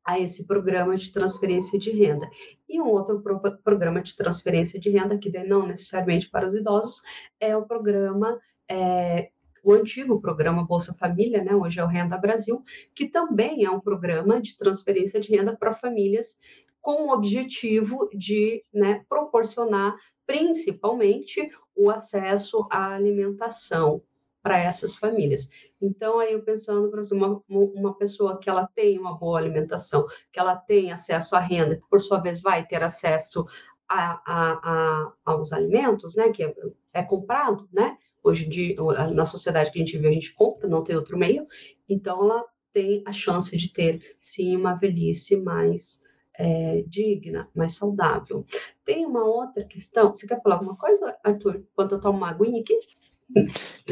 a 0.05 0.19
esse 0.19 0.47
programa 0.47 0.97
de 0.97 1.11
transferência 1.11 1.77
de 1.77 1.91
renda. 1.91 2.29
E 2.67 2.81
um 2.81 2.87
outro 2.87 3.21
pro 3.21 3.39
programa 3.57 4.01
de 4.01 4.15
transferência 4.15 4.79
de 4.79 4.89
renda, 4.89 5.17
que 5.17 5.29
não 5.43 5.67
necessariamente 5.67 6.29
para 6.29 6.47
os 6.47 6.53
idosos, 6.53 7.01
é 7.39 7.55
o 7.55 7.65
programa 7.65 8.39
é, 8.69 9.31
o 9.63 9.71
antigo 9.71 10.19
programa 10.19 10.65
Bolsa 10.65 10.93
Família, 10.93 11.43
né, 11.43 11.55
hoje 11.55 11.79
é 11.79 11.83
o 11.83 11.87
Renda 11.87 12.17
Brasil, 12.17 12.61
que 12.93 13.07
também 13.07 13.63
é 13.63 13.71
um 13.71 13.79
programa 13.79 14.41
de 14.41 14.57
transferência 14.57 15.19
de 15.19 15.29
renda 15.33 15.55
para 15.55 15.73
famílias 15.73 16.37
com 16.81 17.07
o 17.07 17.13
objetivo 17.13 18.09
de 18.13 18.63
né, 18.73 19.05
proporcionar 19.07 19.95
principalmente 20.27 21.49
o 21.73 21.89
acesso 21.89 22.67
à 22.69 22.93
alimentação 22.93 24.03
para 24.41 24.59
essas 24.59 24.97
famílias. 24.97 25.49
Então, 25.81 26.19
aí 26.19 26.33
eu 26.33 26.43
pensando, 26.43 26.99
exemplo, 26.99 27.43
uma, 27.47 27.63
uma 27.73 27.93
pessoa 27.93 28.37
que 28.37 28.49
ela 28.49 28.67
tem 28.75 28.99
uma 28.99 29.17
boa 29.17 29.39
alimentação, 29.39 30.05
que 30.33 30.39
ela 30.39 30.57
tem 30.57 30.91
acesso 30.91 31.37
à 31.37 31.39
renda, 31.39 31.81
por 31.89 32.01
sua 32.01 32.19
vez 32.19 32.41
vai 32.41 32.67
ter 32.67 32.83
acesso 32.83 33.47
a, 33.87 34.21
a, 34.25 34.51
a, 34.63 35.13
aos 35.23 35.53
alimentos, 35.53 36.15
né, 36.15 36.29
que 36.31 36.43
é, 36.43 36.53
é 36.93 37.03
comprado, 37.03 37.67
né, 37.71 37.97
Hoje, 38.23 38.45
de, 38.47 38.75
na 39.13 39.25
sociedade 39.25 39.71
que 39.71 39.77
a 39.77 39.83
gente 39.85 39.97
vive, 39.97 40.07
a 40.07 40.13
gente 40.13 40.33
compra, 40.33 40.67
não 40.67 40.83
tem 40.83 40.95
outro 40.95 41.17
meio, 41.17 41.45
então 41.89 42.23
ela 42.23 42.43
tem 42.73 43.03
a 43.05 43.11
chance 43.11 43.55
de 43.55 43.71
ter, 43.71 44.01
sim, 44.19 44.55
uma 44.55 44.73
velhice 44.73 45.35
mais 45.35 46.03
é, 46.37 46.83
digna, 46.87 47.49
mais 47.55 47.75
saudável. 47.75 48.45
Tem 48.85 49.05
uma 49.05 49.23
outra 49.23 49.63
questão, 49.63 50.13
você 50.13 50.25
quer 50.25 50.41
falar 50.41 50.55
alguma 50.55 50.75
coisa, 50.75 51.15
Arthur, 51.23 51.63
enquanto 51.71 51.93
eu 51.93 52.01
tomo 52.01 52.17
uma 52.17 52.29
aguinha 52.29 52.61
aqui? 52.61 52.79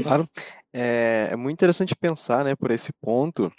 Claro, 0.02 0.28
é, 0.74 1.30
é 1.32 1.36
muito 1.36 1.56
interessante 1.56 1.96
pensar, 1.96 2.44
né, 2.44 2.56
por 2.56 2.72
esse 2.72 2.92
ponto, 2.94 3.52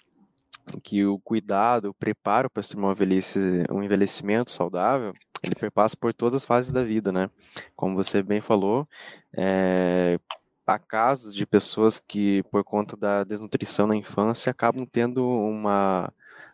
que 0.83 1.05
o 1.05 1.19
cuidado, 1.19 1.91
o 1.91 1.95
preparo 1.95 2.49
para 2.51 2.63
ser 2.63 2.77
uma 2.77 2.95
velhice, 2.95 3.39
um 3.71 3.83
envelhecimento 3.83 4.51
saudável, 4.51 5.13
ele 5.43 5.55
perpassa 5.55 5.97
por 5.97 6.15
todas 6.15 6.37
as 6.37 6.45
fases 6.45 6.73
da 6.73 6.85
vida, 6.85 7.11
né? 7.11 7.29
Como 7.75 7.97
você 7.97 8.23
bem 8.23 8.41
falou, 8.41 8.89
é, 9.37 10.19
há 10.75 10.79
casos 10.79 11.35
de 11.35 11.47
pessoas 11.47 11.99
que, 12.01 12.43
por 12.45 12.65
conta 12.65 12.97
da 12.97 13.25
desnutrição 13.25 13.87
na 13.87 13.97
infância, 13.97 14.51
acabam 14.51 14.87
tendo 14.87 15.27
uma. 15.27 16.13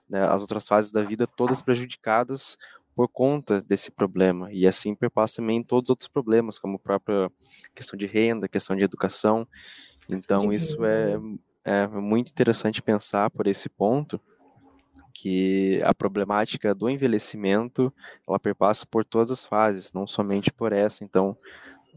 Né, 0.08 0.22
as 0.24 0.40
outras 0.40 0.66
fases 0.66 0.90
da 0.90 1.02
vida 1.02 1.26
todas 1.26 1.60
prejudicadas 1.60 2.56
por 2.94 3.08
conta 3.08 3.60
desse 3.60 3.90
problema. 3.90 4.50
E 4.52 4.66
assim 4.66 4.94
perpassa 4.94 5.36
também 5.36 5.62
todos 5.62 5.88
os 5.88 5.90
outros 5.90 6.08
problemas, 6.08 6.58
como 6.58 6.76
a 6.76 6.80
própria 6.80 7.30
questão 7.74 7.96
de 7.96 8.06
renda, 8.06 8.48
questão 8.48 8.74
de 8.74 8.82
educação. 8.82 9.46
Então, 10.08 10.52
isso 10.52 10.84
é, 10.84 11.16
é 11.64 11.86
muito 11.86 12.30
interessante 12.30 12.82
pensar 12.82 13.30
por 13.30 13.46
esse 13.46 13.68
ponto 13.68 14.20
que 15.14 15.82
a 15.84 15.92
problemática 15.92 16.74
do 16.74 16.88
envelhecimento 16.88 17.92
ela 18.26 18.38
perpassa 18.38 18.86
por 18.86 19.04
todas 19.04 19.30
as 19.30 19.44
fases, 19.44 19.92
não 19.92 20.06
somente 20.06 20.52
por 20.52 20.72
essa. 20.72 21.04
Então, 21.04 21.36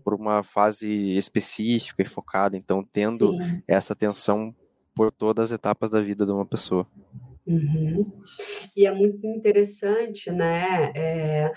por 0.03 0.13
uma 0.13 0.43
fase 0.43 1.15
específica 1.15 2.01
e 2.01 2.05
focada, 2.05 2.57
então 2.57 2.83
tendo 2.83 3.31
Sim. 3.37 3.63
essa 3.67 3.93
atenção 3.93 4.55
por 4.95 5.11
todas 5.11 5.51
as 5.51 5.55
etapas 5.55 5.89
da 5.89 6.01
vida 6.01 6.25
de 6.25 6.31
uma 6.31 6.45
pessoa. 6.45 6.85
Uhum. 7.45 8.11
E 8.75 8.85
é 8.85 8.93
muito 8.93 9.25
interessante, 9.25 10.29
né, 10.31 10.91
é, 10.95 11.51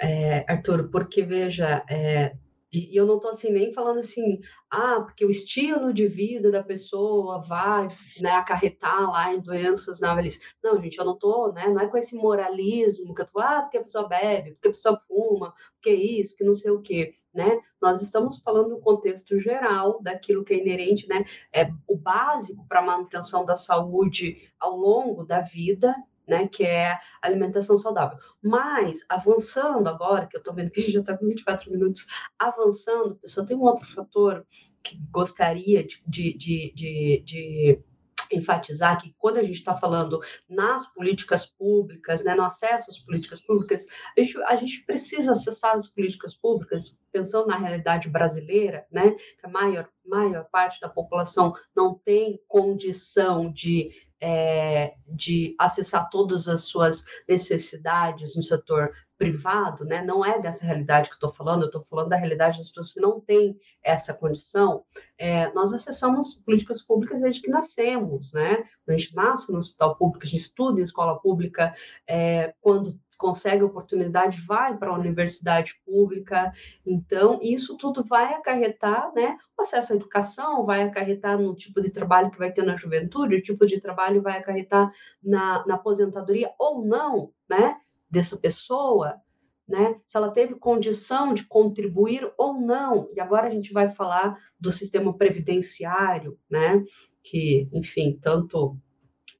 é, 0.00 0.44
Arthur, 0.48 0.88
porque 0.90 1.22
veja, 1.22 1.84
é, 1.88 2.34
e, 2.72 2.96
eu 2.96 3.04
não 3.04 3.16
estou 3.16 3.30
assim 3.30 3.52
nem 3.52 3.72
falando 3.74 3.98
assim, 3.98 4.40
ah, 4.70 5.00
porque 5.02 5.24
o 5.24 5.30
estilo 5.30 5.92
de 5.92 6.08
vida 6.08 6.50
da 6.50 6.62
pessoa 6.62 7.42
vai 7.42 7.88
né, 8.20 8.30
acarretar 8.30 9.10
lá 9.10 9.34
em 9.34 9.40
doenças 9.40 10.00
na 10.00 10.14
velhice. 10.14 10.40
Não, 10.62 10.80
gente, 10.80 10.98
eu 10.98 11.04
não 11.04 11.12
estou, 11.12 11.52
né? 11.52 11.68
Não 11.68 11.80
é 11.80 11.86
com 11.86 11.98
esse 11.98 12.16
moralismo 12.16 13.14
que 13.14 13.20
eu 13.20 13.26
tô, 13.26 13.40
ah, 13.40 13.62
porque 13.62 13.76
a 13.76 13.82
pessoa 13.82 14.08
bebe, 14.08 14.52
porque 14.52 14.68
a 14.68 14.70
pessoa 14.70 15.02
fuma, 15.06 15.52
porque 15.74 15.92
isso, 15.92 16.34
que 16.34 16.44
não 16.44 16.54
sei 16.54 16.70
o 16.70 16.80
quê, 16.80 17.12
né? 17.34 17.60
Nós 17.80 18.00
estamos 18.00 18.40
falando 18.42 18.70
no 18.70 18.80
contexto 18.80 19.38
geral 19.38 20.00
daquilo 20.02 20.44
que 20.44 20.54
é 20.54 20.58
inerente, 20.58 21.06
né? 21.06 21.24
É 21.52 21.70
o 21.86 21.96
básico 21.96 22.66
para 22.66 22.80
a 22.80 22.86
manutenção 22.86 23.44
da 23.44 23.56
saúde 23.56 24.50
ao 24.58 24.76
longo 24.76 25.24
da 25.24 25.42
vida, 25.42 25.94
né, 26.32 26.48
que 26.48 26.64
é 26.64 26.98
alimentação 27.20 27.76
saudável. 27.76 28.18
Mas, 28.42 29.04
avançando 29.06 29.86
agora, 29.86 30.26
que 30.26 30.34
eu 30.34 30.38
estou 30.38 30.54
vendo 30.54 30.70
que 30.70 30.80
a 30.80 30.82
gente 30.82 30.94
já 30.94 31.00
está 31.00 31.16
com 31.16 31.26
24 31.26 31.70
minutos, 31.70 32.06
avançando, 32.38 33.16
pessoal, 33.16 33.46
tem 33.46 33.56
um 33.56 33.62
outro 33.62 33.84
fator 33.84 34.46
que 34.82 34.98
gostaria 35.10 35.84
de, 35.84 36.02
de, 36.06 36.36
de, 36.38 36.72
de, 36.74 37.22
de 37.22 37.84
enfatizar 38.32 38.98
que 38.98 39.14
quando 39.18 39.36
a 39.36 39.42
gente 39.42 39.58
está 39.58 39.76
falando 39.76 40.20
nas 40.48 40.86
políticas 40.94 41.44
públicas, 41.44 42.24
né, 42.24 42.34
no 42.34 42.44
acesso 42.44 42.90
às 42.90 42.98
políticas 42.98 43.42
públicas, 43.42 43.86
a 44.16 44.22
gente, 44.22 44.42
a 44.44 44.56
gente, 44.56 44.84
precisa 44.86 45.32
acessar 45.32 45.74
as 45.74 45.86
políticas 45.86 46.32
públicas 46.32 46.98
pensando 47.12 47.46
na 47.48 47.58
realidade 47.58 48.08
brasileira, 48.08 48.86
né, 48.90 49.10
que 49.10 49.44
a 49.46 49.50
maior 49.50 49.86
maior 50.04 50.44
parte 50.50 50.80
da 50.80 50.88
população 50.88 51.54
não 51.74 51.94
tem 51.94 52.40
condição 52.48 53.50
de, 53.50 53.90
é, 54.20 54.94
de 55.06 55.54
acessar 55.58 56.08
todas 56.10 56.48
as 56.48 56.64
suas 56.64 57.04
necessidades 57.28 58.36
no 58.36 58.42
setor 58.42 58.92
privado, 59.22 59.84
né? 59.84 60.02
Não 60.02 60.24
é 60.24 60.40
dessa 60.40 60.64
realidade 60.64 61.08
que 61.08 61.14
estou 61.14 61.32
falando, 61.32 61.62
eu 61.62 61.66
estou 61.66 61.84
falando 61.84 62.08
da 62.08 62.16
realidade 62.16 62.58
das 62.58 62.68
pessoas 62.68 62.92
que 62.92 63.00
não 63.00 63.20
têm 63.20 63.56
essa 63.80 64.12
condição. 64.12 64.84
É, 65.16 65.52
nós 65.52 65.72
acessamos 65.72 66.34
políticas 66.34 66.82
públicas 66.82 67.20
desde 67.20 67.40
que 67.40 67.48
nascemos, 67.48 68.32
né? 68.32 68.64
A 68.88 68.92
gente 68.92 69.14
nasce 69.14 69.52
no 69.52 69.58
hospital 69.58 69.94
público, 69.96 70.24
a 70.24 70.28
gente 70.28 70.40
estuda 70.40 70.80
em 70.80 70.84
escola 70.84 71.20
pública, 71.20 71.72
é, 72.04 72.52
quando 72.60 72.98
consegue 73.22 73.62
oportunidade, 73.62 74.40
vai 74.40 74.76
para 74.76 74.90
a 74.90 74.98
universidade 74.98 75.80
pública. 75.86 76.52
Então, 76.84 77.38
isso 77.40 77.76
tudo 77.76 78.02
vai 78.02 78.34
acarretar, 78.34 79.12
né? 79.14 79.38
O 79.56 79.62
acesso 79.62 79.92
à 79.92 79.96
educação 79.96 80.66
vai 80.66 80.82
acarretar 80.82 81.38
no 81.38 81.54
tipo 81.54 81.80
de 81.80 81.90
trabalho 81.90 82.32
que 82.32 82.38
vai 82.38 82.52
ter 82.52 82.64
na 82.64 82.74
juventude, 82.74 83.36
o 83.36 83.42
tipo 83.42 83.64
de 83.64 83.80
trabalho 83.80 84.20
vai 84.20 84.38
acarretar 84.38 84.90
na, 85.22 85.64
na 85.64 85.76
aposentadoria 85.76 86.50
ou 86.58 86.84
não, 86.84 87.32
né? 87.48 87.76
Dessa 88.10 88.36
pessoa, 88.36 89.20
né? 89.68 90.00
Se 90.04 90.16
ela 90.16 90.32
teve 90.32 90.56
condição 90.56 91.32
de 91.32 91.44
contribuir 91.44 92.28
ou 92.36 92.60
não. 92.60 93.08
E 93.14 93.20
agora 93.20 93.46
a 93.46 93.50
gente 93.50 93.72
vai 93.72 93.88
falar 93.88 94.36
do 94.58 94.72
sistema 94.72 95.16
previdenciário, 95.16 96.36
né? 96.50 96.82
Que, 97.22 97.68
enfim, 97.72 98.18
tanto 98.20 98.76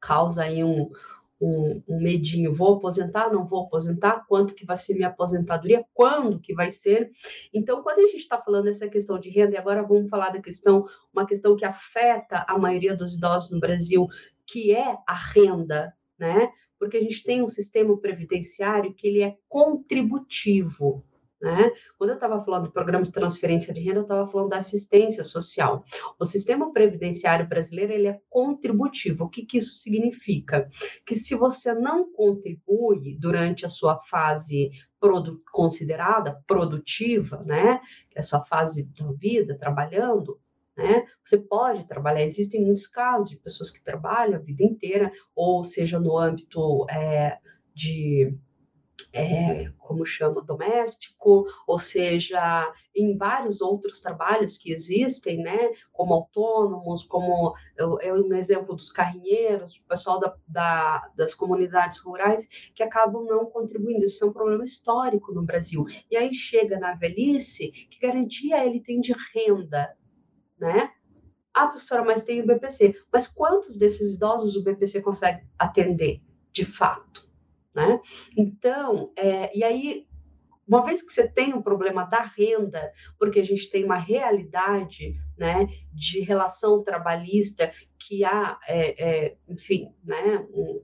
causa 0.01 0.45
aí 0.45 0.63
um, 0.63 0.89
um, 1.43 1.83
um, 1.89 2.01
medinho, 2.01 2.55
vou 2.55 2.77
aposentar, 2.77 3.33
não 3.33 3.45
vou 3.45 3.65
aposentar, 3.65 4.25
quanto 4.29 4.55
que 4.55 4.65
vai 4.65 4.77
ser 4.77 4.95
minha 4.95 5.09
aposentadoria, 5.09 5.85
quando 5.93 6.39
que 6.39 6.55
vai 6.55 6.71
ser. 6.71 7.11
Então, 7.53 7.83
quando 7.83 7.99
a 7.99 8.07
gente 8.07 8.19
está 8.19 8.41
falando 8.41 8.65
dessa 8.65 8.89
questão 8.89 9.19
de 9.19 9.29
renda, 9.29 9.55
e 9.55 9.59
agora 9.59 9.83
vamos 9.83 10.09
falar 10.09 10.31
da 10.31 10.41
questão, 10.41 10.87
uma 11.13 11.27
questão 11.27 11.57
que 11.57 11.65
afeta 11.65 12.47
a 12.49 12.57
maioria 12.57 12.97
dos 12.97 13.17
idosos 13.17 13.51
no 13.51 13.59
Brasil, 13.59 14.07
que 14.47 14.73
é 14.73 14.97
a 15.07 15.15
renda, 15.15 15.93
né? 16.17 16.49
Porque 16.79 16.97
a 16.97 17.01
gente 17.01 17.25
tem 17.25 17.43
um 17.43 17.49
sistema 17.49 17.99
previdenciário 17.99 18.95
que 18.95 19.09
ele 19.09 19.23
é 19.23 19.37
contributivo, 19.49 21.05
né? 21.43 21.73
Quando 21.99 22.11
eu 22.11 22.15
estava 22.15 22.43
falando 22.45 22.67
do 22.67 22.73
programa 22.73 23.05
de 23.05 23.11
transferência 23.11 23.75
de 23.75 23.81
renda, 23.81 23.99
eu 23.99 24.03
estava 24.03 24.31
falando 24.31 24.51
da 24.51 24.59
assistência 24.59 25.25
social. 25.25 25.85
O 26.19 26.25
sistema 26.25 26.73
previdenciário 26.73 27.49
brasileiro 27.49 27.93
ele 27.93 28.07
é 28.07 28.21
contributivo. 28.31 29.25
O 29.25 29.29
que, 29.29 29.45
que 29.45 29.59
isso 29.59 29.75
significa? 29.75 30.69
Que 31.05 31.17
se 31.17 31.35
você 31.35 31.75
não 31.75 32.13
contribui 32.13 33.19
durante 33.19 33.67
a 33.67 33.69
sua 33.69 33.99
fase 34.05 34.71
produ 35.01 35.43
considerada 35.51 36.41
produtiva, 36.47 37.43
né, 37.45 37.81
que 38.09 38.19
é 38.19 38.21
a 38.21 38.23
sua 38.23 38.45
fase 38.45 38.85
da 38.97 39.11
vida 39.13 39.59
trabalhando, 39.59 40.39
né? 40.77 41.05
Você 41.25 41.37
pode 41.37 41.87
trabalhar, 41.87 42.23
existem 42.23 42.65
muitos 42.65 42.87
casos 42.87 43.29
de 43.31 43.37
pessoas 43.37 43.71
que 43.71 43.83
trabalham 43.83 44.37
a 44.37 44.43
vida 44.43 44.63
inteira, 44.63 45.11
ou 45.35 45.65
seja, 45.65 45.99
no 45.99 46.17
âmbito 46.17 46.87
é, 46.89 47.37
de 47.75 48.35
é, 49.13 49.71
como 49.79 50.05
chama, 50.05 50.43
doméstico, 50.43 51.47
ou 51.67 51.79
seja, 51.79 52.73
em 52.95 53.17
vários 53.17 53.61
outros 53.61 54.01
trabalhos 54.01 54.57
que 54.57 54.73
existem, 54.73 55.39
né, 55.39 55.71
como 55.93 56.15
autônomos, 56.15 57.05
como 57.05 57.55
eu 57.77 57.99
um 58.23 58.35
exemplo 58.35 58.75
dos 58.75 58.91
carrinheiros, 58.91 59.77
o 59.77 59.85
pessoal 59.89 60.19
da, 60.19 60.35
da, 60.47 61.11
das 61.17 61.35
comunidades 61.35 61.99
rurais, 61.99 62.47
que 62.75 62.83
acabam 62.83 63.25
não 63.25 63.47
contribuindo. 63.47 64.05
Isso 64.05 64.25
é 64.25 64.27
um 64.27 64.33
problema 64.33 64.65
histórico 64.65 65.33
no 65.33 65.43
Brasil. 65.43 65.85
E 66.11 66.17
aí 66.17 66.33
chega 66.33 66.79
na 66.79 66.95
velhice, 66.95 67.71
que 67.71 67.99
garantia 68.01 68.65
ele 68.65 68.81
tem 68.81 69.01
de 69.01 69.15
renda, 69.35 69.95
né? 70.59 70.91
Ah, 71.55 71.69
professora, 71.69 72.05
mas 72.05 72.23
tem 72.23 72.41
o 72.41 72.47
BPC. 72.47 72.97
Mas 73.13 73.29
quantos 73.29 73.77
desses 73.77 74.15
idosos 74.15 74.57
o 74.57 74.63
BPC 74.63 75.03
consegue 75.03 75.47
atender, 75.59 76.23
de 76.51 76.65
fato? 76.65 77.31
Né? 77.75 78.01
Então, 78.37 79.13
é, 79.17 79.57
e 79.57 79.65
aí, 79.65 80.07
uma 80.67 80.85
vez 80.85 81.03
que 81.03 81.13
você 81.13 81.29
tem 81.29 81.55
um 81.55 81.63
problema 81.63 82.05
da 82.05 82.23
renda, 82.23 82.91
porque 83.19 83.41
a 83.41 83.45
gente 83.45 83.71
tem 83.71 83.85
uma 83.85 83.97
realidade 83.97 85.17
né, 85.37 85.67
de 85.93 86.21
relação 86.21 86.83
trabalhista 86.83 87.73
que 87.99 88.25
há, 88.25 88.59
é, 88.69 89.05
é, 89.05 89.37
enfim, 89.49 89.93
né, 90.05 90.47
um, 90.53 90.83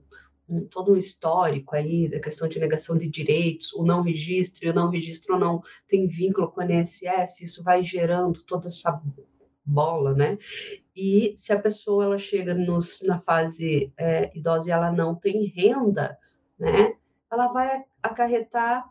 um, 0.49 0.65
todo 0.65 0.93
um 0.93 0.97
histórico 0.97 1.75
aí 1.75 2.09
da 2.09 2.19
questão 2.19 2.47
de 2.47 2.59
negação 2.59 2.97
de 2.97 3.07
direitos, 3.07 3.71
o 3.73 3.83
não 3.83 4.01
registro, 4.01 4.65
e 4.65 4.69
o 4.69 4.73
não 4.73 4.89
registro 4.89 5.37
não 5.37 5.61
tem 5.87 6.07
vínculo 6.07 6.51
com 6.51 6.61
o 6.61 6.63
INSS, 6.63 7.41
isso 7.41 7.63
vai 7.63 7.83
gerando 7.83 8.41
toda 8.43 8.67
essa 8.67 9.01
bola, 9.63 10.13
né? 10.15 10.37
E 10.95 11.33
se 11.37 11.53
a 11.53 11.59
pessoa 11.59 12.03
ela 12.03 12.17
chega 12.17 12.55
nos, 12.55 13.01
na 13.03 13.19
fase 13.21 13.93
é, 13.97 14.35
idosa 14.35 14.69
e 14.69 14.71
ela 14.71 14.91
não 14.91 15.15
tem 15.15 15.45
renda, 15.45 16.17
né? 16.59 16.95
Ela 17.31 17.47
vai 17.47 17.83
acarretar 18.01 18.89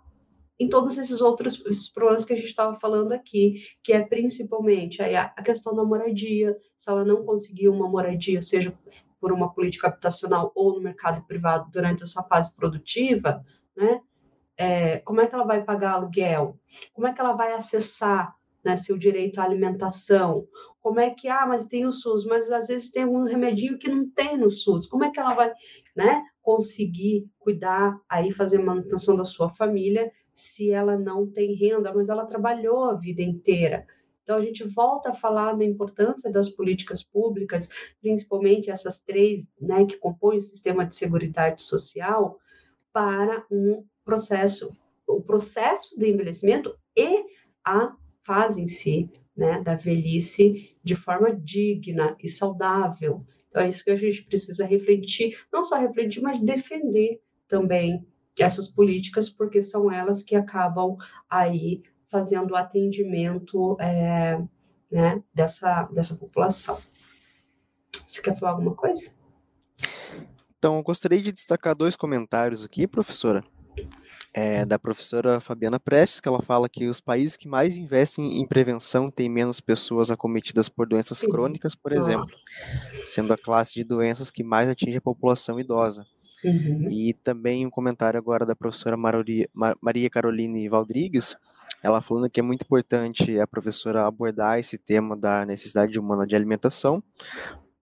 em 0.58 0.68
todos 0.68 0.98
esses 0.98 1.20
outros 1.20 1.64
esses 1.66 1.88
problemas 1.88 2.24
que 2.24 2.32
a 2.32 2.36
gente 2.36 2.48
estava 2.48 2.74
falando 2.78 3.12
aqui, 3.12 3.62
que 3.82 3.92
é 3.92 4.00
principalmente 4.00 5.00
a, 5.00 5.32
a 5.36 5.42
questão 5.42 5.74
da 5.74 5.84
moradia, 5.84 6.56
se 6.76 6.90
ela 6.90 7.04
não 7.04 7.24
conseguir 7.24 7.68
uma 7.68 7.88
moradia, 7.88 8.42
seja 8.42 8.76
por 9.20 9.32
uma 9.32 9.52
política 9.52 9.88
habitacional 9.88 10.52
ou 10.54 10.74
no 10.74 10.80
mercado 10.80 11.24
privado 11.26 11.70
durante 11.70 12.02
a 12.02 12.06
sua 12.06 12.22
fase 12.24 12.54
produtiva, 12.56 13.44
né? 13.76 14.00
É, 14.56 14.98
como 14.98 15.20
é 15.20 15.26
que 15.26 15.34
ela 15.34 15.44
vai 15.44 15.62
pagar 15.62 15.92
aluguel? 15.92 16.58
Como 16.92 17.06
é 17.06 17.12
que 17.12 17.20
ela 17.20 17.32
vai 17.32 17.52
acessar 17.52 18.34
né, 18.64 18.76
seu 18.76 18.98
direito 18.98 19.40
à 19.40 19.44
alimentação? 19.44 20.48
Como 20.80 20.98
é 20.98 21.10
que, 21.10 21.28
ah, 21.28 21.46
mas 21.46 21.66
tem 21.66 21.86
o 21.86 21.92
SUS, 21.92 22.24
mas 22.24 22.50
às 22.50 22.66
vezes 22.66 22.90
tem 22.90 23.04
algum 23.04 23.22
remedinho 23.22 23.78
que 23.78 23.88
não 23.88 24.10
tem 24.10 24.36
no 24.36 24.48
SUS. 24.48 24.86
Como 24.86 25.04
é 25.04 25.10
que 25.10 25.20
ela 25.20 25.34
vai, 25.34 25.52
né, 25.94 26.24
conseguir 26.48 27.30
cuidar, 27.38 28.00
aí 28.08 28.32
fazer 28.32 28.56
manutenção 28.56 29.14
da 29.14 29.26
sua 29.26 29.50
família, 29.50 30.10
se 30.32 30.70
ela 30.70 30.96
não 30.96 31.26
tem 31.26 31.54
renda, 31.54 31.92
mas 31.92 32.08
ela 32.08 32.24
trabalhou 32.24 32.84
a 32.84 32.94
vida 32.94 33.20
inteira. 33.20 33.86
Então, 34.22 34.38
a 34.38 34.40
gente 34.40 34.64
volta 34.64 35.10
a 35.10 35.14
falar 35.14 35.52
da 35.52 35.62
importância 35.62 36.32
das 36.32 36.48
políticas 36.48 37.02
públicas, 37.02 37.68
principalmente 38.00 38.70
essas 38.70 38.98
três 38.98 39.46
né, 39.60 39.84
que 39.84 39.98
compõem 39.98 40.38
o 40.38 40.40
sistema 40.40 40.86
de 40.86 40.96
seguridade 40.96 41.62
social, 41.62 42.38
para 42.94 43.44
um 43.50 43.84
processo, 44.02 44.74
o 45.06 45.20
processo 45.20 45.98
de 45.98 46.08
envelhecimento 46.08 46.74
e 46.96 47.26
a 47.62 47.94
fase 48.22 48.62
em 48.62 48.66
si, 48.66 49.10
né, 49.36 49.60
da 49.62 49.74
velhice 49.74 50.74
de 50.82 50.94
forma 50.94 51.30
digna 51.30 52.16
e 52.22 52.26
saudável. 52.26 53.22
Então, 53.48 53.62
é 53.62 53.68
isso 53.68 53.84
que 53.84 53.90
a 53.90 53.96
gente 53.96 54.22
precisa 54.24 54.66
refletir, 54.66 55.38
não 55.52 55.64
só 55.64 55.76
refletir, 55.78 56.20
mas 56.20 56.40
defender 56.40 57.20
também 57.46 58.06
essas 58.38 58.68
políticas, 58.68 59.28
porque 59.28 59.60
são 59.60 59.90
elas 59.90 60.22
que 60.22 60.36
acabam 60.36 60.96
aí 61.28 61.82
fazendo 62.08 62.52
o 62.52 62.56
atendimento 62.56 63.76
é, 63.80 64.40
né, 64.90 65.22
dessa, 65.34 65.84
dessa 65.84 66.14
população. 66.14 66.78
Você 68.06 68.22
quer 68.22 68.38
falar 68.38 68.52
alguma 68.52 68.74
coisa? 68.74 69.12
Então, 70.58 70.76
eu 70.76 70.82
gostaria 70.82 71.20
de 71.20 71.32
destacar 71.32 71.74
dois 71.74 71.96
comentários 71.96 72.64
aqui, 72.64 72.86
professora 72.86 73.44
é, 74.32 74.64
da 74.64 74.78
professora 74.78 75.40
Fabiana 75.40 75.80
Prestes, 75.80 76.20
que 76.20 76.28
ela 76.28 76.42
fala 76.42 76.68
que 76.68 76.86
os 76.86 77.00
países 77.00 77.36
que 77.36 77.48
mais 77.48 77.76
investem 77.76 78.40
em 78.40 78.46
prevenção 78.46 79.10
têm 79.10 79.28
menos 79.28 79.60
pessoas 79.60 80.10
acometidas 80.10 80.68
por 80.68 80.86
doenças 80.86 81.18
Sim. 81.18 81.28
crônicas, 81.28 81.74
por 81.74 81.92
exemplo, 81.92 82.28
sendo 83.04 83.32
a 83.32 83.38
classe 83.38 83.74
de 83.74 83.84
doenças 83.84 84.30
que 84.30 84.42
mais 84.42 84.68
atinge 84.68 84.98
a 84.98 85.02
população 85.02 85.58
idosa. 85.58 86.06
Uhum. 86.44 86.88
E 86.90 87.14
também 87.14 87.66
um 87.66 87.70
comentário 87.70 88.18
agora 88.18 88.46
da 88.46 88.54
professora 88.54 88.96
Maria, 88.96 89.48
Maria 89.80 90.08
Caroline 90.08 90.68
Valdrigues, 90.68 91.36
ela 91.82 92.00
falando 92.00 92.30
que 92.30 92.40
é 92.40 92.42
muito 92.42 92.62
importante 92.62 93.38
a 93.38 93.46
professora 93.46 94.06
abordar 94.06 94.58
esse 94.58 94.78
tema 94.78 95.16
da 95.16 95.44
necessidade 95.44 95.98
humana 95.98 96.26
de 96.26 96.36
alimentação, 96.36 97.02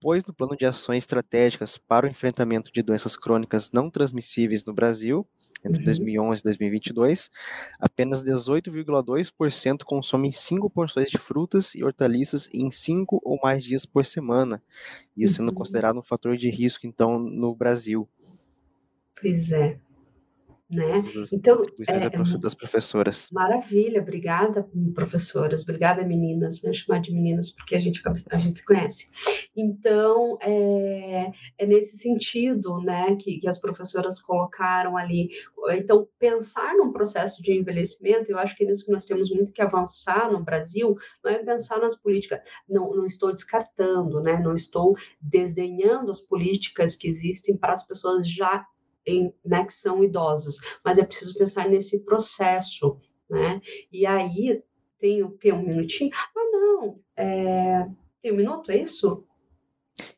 pois 0.00 0.24
no 0.24 0.34
plano 0.34 0.56
de 0.56 0.64
ações 0.64 1.02
estratégicas 1.02 1.78
para 1.78 2.06
o 2.06 2.08
enfrentamento 2.08 2.70
de 2.72 2.82
doenças 2.82 3.16
crônicas 3.16 3.70
não 3.72 3.90
transmissíveis 3.90 4.64
no 4.64 4.72
Brasil, 4.72 5.26
entre 5.66 5.80
uhum. 5.80 5.84
2011 5.84 6.40
e 6.40 6.44
2022, 6.44 7.30
apenas 7.78 8.22
18,2% 8.22 9.84
consomem 9.84 10.32
5 10.32 10.70
porções 10.70 11.10
de 11.10 11.18
frutas 11.18 11.74
e 11.74 11.84
hortaliças 11.84 12.48
em 12.54 12.70
5 12.70 13.20
ou 13.24 13.38
mais 13.42 13.64
dias 13.64 13.84
por 13.84 14.04
semana, 14.04 14.62
isso 15.16 15.34
sendo 15.34 15.48
uhum. 15.48 15.54
considerado 15.54 15.98
um 15.98 16.02
fator 16.02 16.36
de 16.36 16.50
risco, 16.50 16.86
então, 16.86 17.18
no 17.18 17.54
Brasil. 17.54 18.08
Pois 19.20 19.52
é. 19.52 19.78
Né? 20.68 21.04
Então, 21.32 21.62
é, 21.88 22.38
das 22.38 22.54
professoras. 22.54 23.28
Maravilha, 23.32 24.02
obrigada, 24.02 24.68
professoras, 24.94 25.62
obrigada, 25.62 26.04
meninas, 26.04 26.62
né? 26.62 26.72
chamar 26.72 27.00
de 27.00 27.12
meninas 27.12 27.52
porque 27.52 27.76
a 27.76 27.80
gente, 27.80 28.02
a 28.30 28.36
gente 28.36 28.58
se 28.58 28.64
conhece. 28.64 29.10
Então, 29.56 30.36
é, 30.42 31.30
é 31.58 31.66
nesse 31.66 31.96
sentido, 31.98 32.80
né, 32.80 33.16
que, 33.16 33.38
que 33.38 33.48
as 33.48 33.60
professoras 33.60 34.20
colocaram 34.20 34.96
ali. 34.96 35.28
Então, 35.70 36.08
pensar 36.18 36.74
num 36.74 36.92
processo 36.92 37.42
de 37.42 37.52
envelhecimento, 37.52 38.30
eu 38.30 38.38
acho 38.38 38.56
que 38.56 38.64
é 38.64 38.66
nisso 38.66 38.84
que 38.84 38.92
nós 38.92 39.06
temos 39.06 39.30
muito 39.30 39.52
que 39.52 39.62
avançar 39.62 40.30
no 40.30 40.42
Brasil, 40.42 40.96
não 41.22 41.30
é 41.30 41.38
pensar 41.38 41.78
nas 41.78 41.94
políticas, 41.96 42.40
não, 42.68 42.90
não 42.92 43.06
estou 43.06 43.32
descartando, 43.32 44.20
né, 44.20 44.40
não 44.40 44.54
estou 44.54 44.96
desdenhando 45.20 46.10
as 46.10 46.20
políticas 46.20 46.96
que 46.96 47.08
existem 47.08 47.56
para 47.56 47.72
as 47.72 47.86
pessoas 47.86 48.28
já 48.28 48.64
em, 49.06 49.32
né, 49.44 49.64
que 49.64 49.72
são 49.72 50.02
idosos, 50.02 50.58
mas 50.84 50.98
é 50.98 51.04
preciso 51.04 51.34
pensar 51.38 51.68
nesse 51.68 52.04
processo, 52.04 52.98
né? 53.30 53.60
E 53.92 54.04
aí 54.04 54.62
tem 54.98 55.22
o 55.22 55.30
que 55.30 55.52
um 55.52 55.62
minutinho? 55.62 56.10
Ah, 56.14 56.50
não, 56.52 57.00
é... 57.16 57.86
tem 58.22 58.32
um 58.32 58.36
minuto, 58.36 58.70
é 58.70 58.78
isso? 58.78 59.24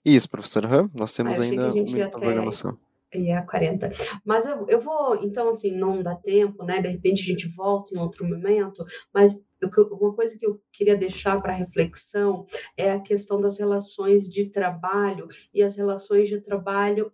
Isso, 0.05 0.29
professora. 0.29 0.89
Nós 0.95 1.13
temos 1.13 1.39
ah, 1.39 1.43
ainda 1.43 1.73
uma 1.73 2.11
programação. 2.11 2.79
E 3.15 3.31
é 3.31 3.41
40. 3.41 3.91
Mas 4.25 4.45
eu, 4.45 4.67
eu 4.69 4.81
vou, 4.83 5.17
então, 5.23 5.49
assim, 5.49 5.71
não 5.71 6.03
dá 6.03 6.15
tempo, 6.15 6.63
né? 6.65 6.83
De 6.83 6.89
repente 6.89 7.23
a 7.23 7.25
gente 7.25 7.49
volta 7.49 7.95
em 7.95 7.99
outro 7.99 8.27
momento, 8.27 8.85
mas 9.13 9.41
eu, 9.61 9.71
uma 9.93 10.15
coisa 10.15 10.39
que 10.39 10.47
eu 10.47 10.61
queria 10.73 10.97
deixar 10.97 11.41
para 11.41 11.53
reflexão 11.53 12.47
é 12.77 12.93
a 12.93 13.01
questão 13.01 13.41
das 13.41 13.59
relações 13.59 14.29
de 14.29 14.51
trabalho 14.51 15.27
e 15.55 15.63
as 15.63 15.77
relações 15.77 16.29
de 16.29 16.41
trabalho 16.41 17.13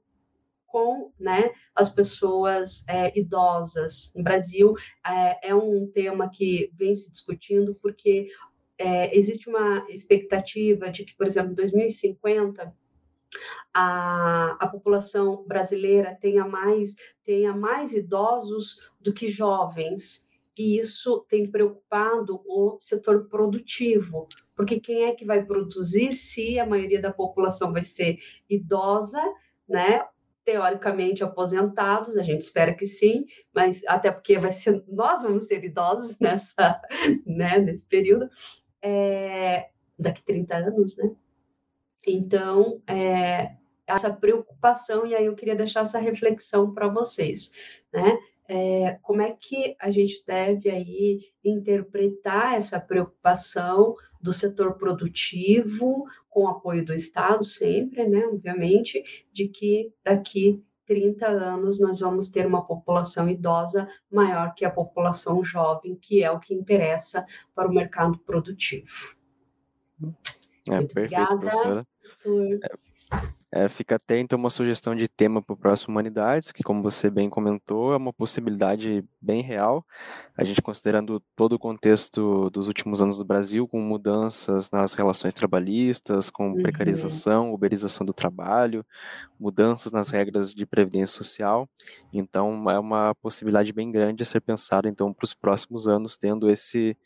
com 0.75 1.13
né, 1.21 1.53
as 1.73 1.89
pessoas 1.89 2.85
é, 2.89 3.17
idosas. 3.17 4.13
No 4.17 4.25
Brasil, 4.25 4.75
é, 5.07 5.51
é, 5.51 5.55
um 5.55 5.87
tema 5.87 6.29
que 6.29 6.69
vem 6.75 6.93
se 6.93 7.13
discutindo 7.13 7.77
porque 7.77 8.27
é, 8.77 9.17
existe 9.17 9.49
uma 9.49 9.87
expectativa 9.89 10.91
de 10.91 11.05
que, 11.05 11.17
por 11.17 11.29
exemplo, 11.29 11.53
em 11.53 11.55
2050, 11.55 12.75
a, 13.73 14.57
a 14.59 14.67
população 14.67 15.45
brasileira 15.47 16.19
tenha 16.21 16.45
mais, 16.45 16.97
tenha 17.23 17.55
mais 17.55 17.95
idosos 17.95 18.91
do 19.01 19.13
que 19.13 19.29
jovens. 19.29 20.29
E 20.59 20.77
isso 20.77 21.25
tem 21.29 21.49
preocupado 21.49 22.43
o 22.47 22.79
setor 22.81 23.29
produtivo, 23.29 24.27
porque 24.57 24.81
quem 24.81 25.05
é 25.05 25.15
que 25.15 25.25
vai 25.25 25.45
produzir 25.45 26.11
se 26.11 26.59
a 26.59 26.67
maioria 26.67 27.01
da 27.01 27.13
população 27.13 27.73
vai 27.73 27.83
ser 27.83 28.19
idosa, 28.51 29.23
né? 29.69 30.05
Teoricamente 30.45 31.25
aposentados, 31.25 32.17
a 32.17 32.23
gente 32.23 32.43
espera 32.43 32.75
que 32.75 32.87
sim, 32.87 33.25
mas 33.55 33.83
até 33.87 34.11
porque 34.11 34.39
vai 34.39 34.53
ser 34.53 34.85
nós 34.89 35.23
vamos 35.23 35.47
ser 35.47 35.65
idosos 35.65 36.19
nessa, 36.21 36.81
né, 37.27 37.59
nesse 37.59 37.89
período, 37.89 38.29
é, 38.83 39.71
daqui 39.99 40.23
30 40.25 40.57
anos, 40.57 40.97
né? 40.99 41.11
Então, 42.07 42.83
é, 42.87 43.57
essa 43.87 44.13
preocupação, 44.13 45.07
e 45.07 45.15
aí 45.15 45.25
eu 45.25 45.35
queria 45.35 45.57
deixar 45.57 45.81
essa 45.81 45.99
reflexão 45.99 46.75
para 46.75 46.89
vocês, 46.89 47.53
né? 47.93 48.19
É, 48.47 48.99
como 49.01 49.23
é 49.23 49.33
que 49.33 49.75
a 49.81 49.91
gente 49.91 50.23
deve 50.27 50.69
aí 50.69 51.33
interpretar 51.43 52.57
essa 52.57 52.79
preocupação 52.79 53.97
do 54.25 54.33
setor 54.33 54.79
produtivo, 54.79 56.07
com 56.31 56.49
apoio 56.49 56.83
do 56.83 56.95
Estado 56.95 57.45
sempre, 57.45 58.09
né, 58.09 58.25
obviamente, 58.27 59.05
de 59.31 59.49
que 59.49 59.93
daqui 60.03 60.65
30 60.87 61.27
anos 61.27 61.79
nós 61.79 62.01
vamos 62.01 62.29
ter 62.29 62.47
uma 62.47 62.65
população 62.67 63.29
idosa 63.29 63.87
maior 64.11 64.55
que 64.55 64.65
a 64.65 64.71
população 64.71 65.45
jovem, 65.45 65.95
que 65.95 66.25
é 66.25 66.31
o 66.31 66.41
que 66.41 66.55
interessa 66.55 67.27
para 67.55 67.69
o 67.69 67.73
mercado 67.73 68.19
produtivo. 68.21 69.15
É, 70.71 70.77
Muito 70.77 70.95
perfeito, 70.95 71.35
obrigada, 71.35 71.39
professora. 71.39 71.87
É, 72.63 72.94
é, 73.57 73.69
fica 73.69 73.95
até 73.95 74.19
então 74.19 74.37
uma 74.37 74.51
sugestão 74.51 74.97
de 74.97 75.07
tema 75.07 75.41
para 75.41 75.55
o 75.55 75.57
próximo 75.57 75.93
Humanidades, 75.93 76.51
que, 76.51 76.65
como 76.65 76.83
você 76.83 77.09
bem 77.09 77.31
comentou, 77.31 77.93
é 77.93 77.97
uma 77.97 78.13
possibilidade 78.13 79.05
bem 79.21 79.43
real, 79.43 79.87
a 80.37 80.43
gente 80.43 80.61
considerando 80.61 81.23
todo 81.37 81.53
o 81.53 81.59
contexto 81.59 82.51
dos 82.51 82.67
últimos 82.67 83.01
anos 83.01 83.19
do 83.19 83.25
Brasil, 83.25 83.69
com 83.69 83.81
mudanças 83.81 84.73
nas 84.73 84.95
relações 84.95 85.33
trabalhistas, 85.33 86.31
com 86.31 86.49
uhum. 86.49 86.63
precarização, 86.63 87.55
uberização 87.55 88.05
do 88.05 88.13
trabalho, 88.13 88.85
mudanças 89.39 89.93
nas 89.93 90.11
regras 90.11 90.53
de 90.53 90.67
previdência 90.67 91.17
social. 91.17 91.69
Então, 92.13 92.69
é 92.69 92.79
uma 92.81 93.15
possibilidade 93.15 93.73
bem 93.73 93.89
grande 93.93 94.25
a 94.25 94.27
ser 94.27 94.41
pensada 94.41 94.89
então 94.89 95.13
para 95.13 95.25
os 95.25 95.33
próximos 95.33 95.87
anos, 95.87 96.17
tendo 96.17 96.51
esse 96.51 96.97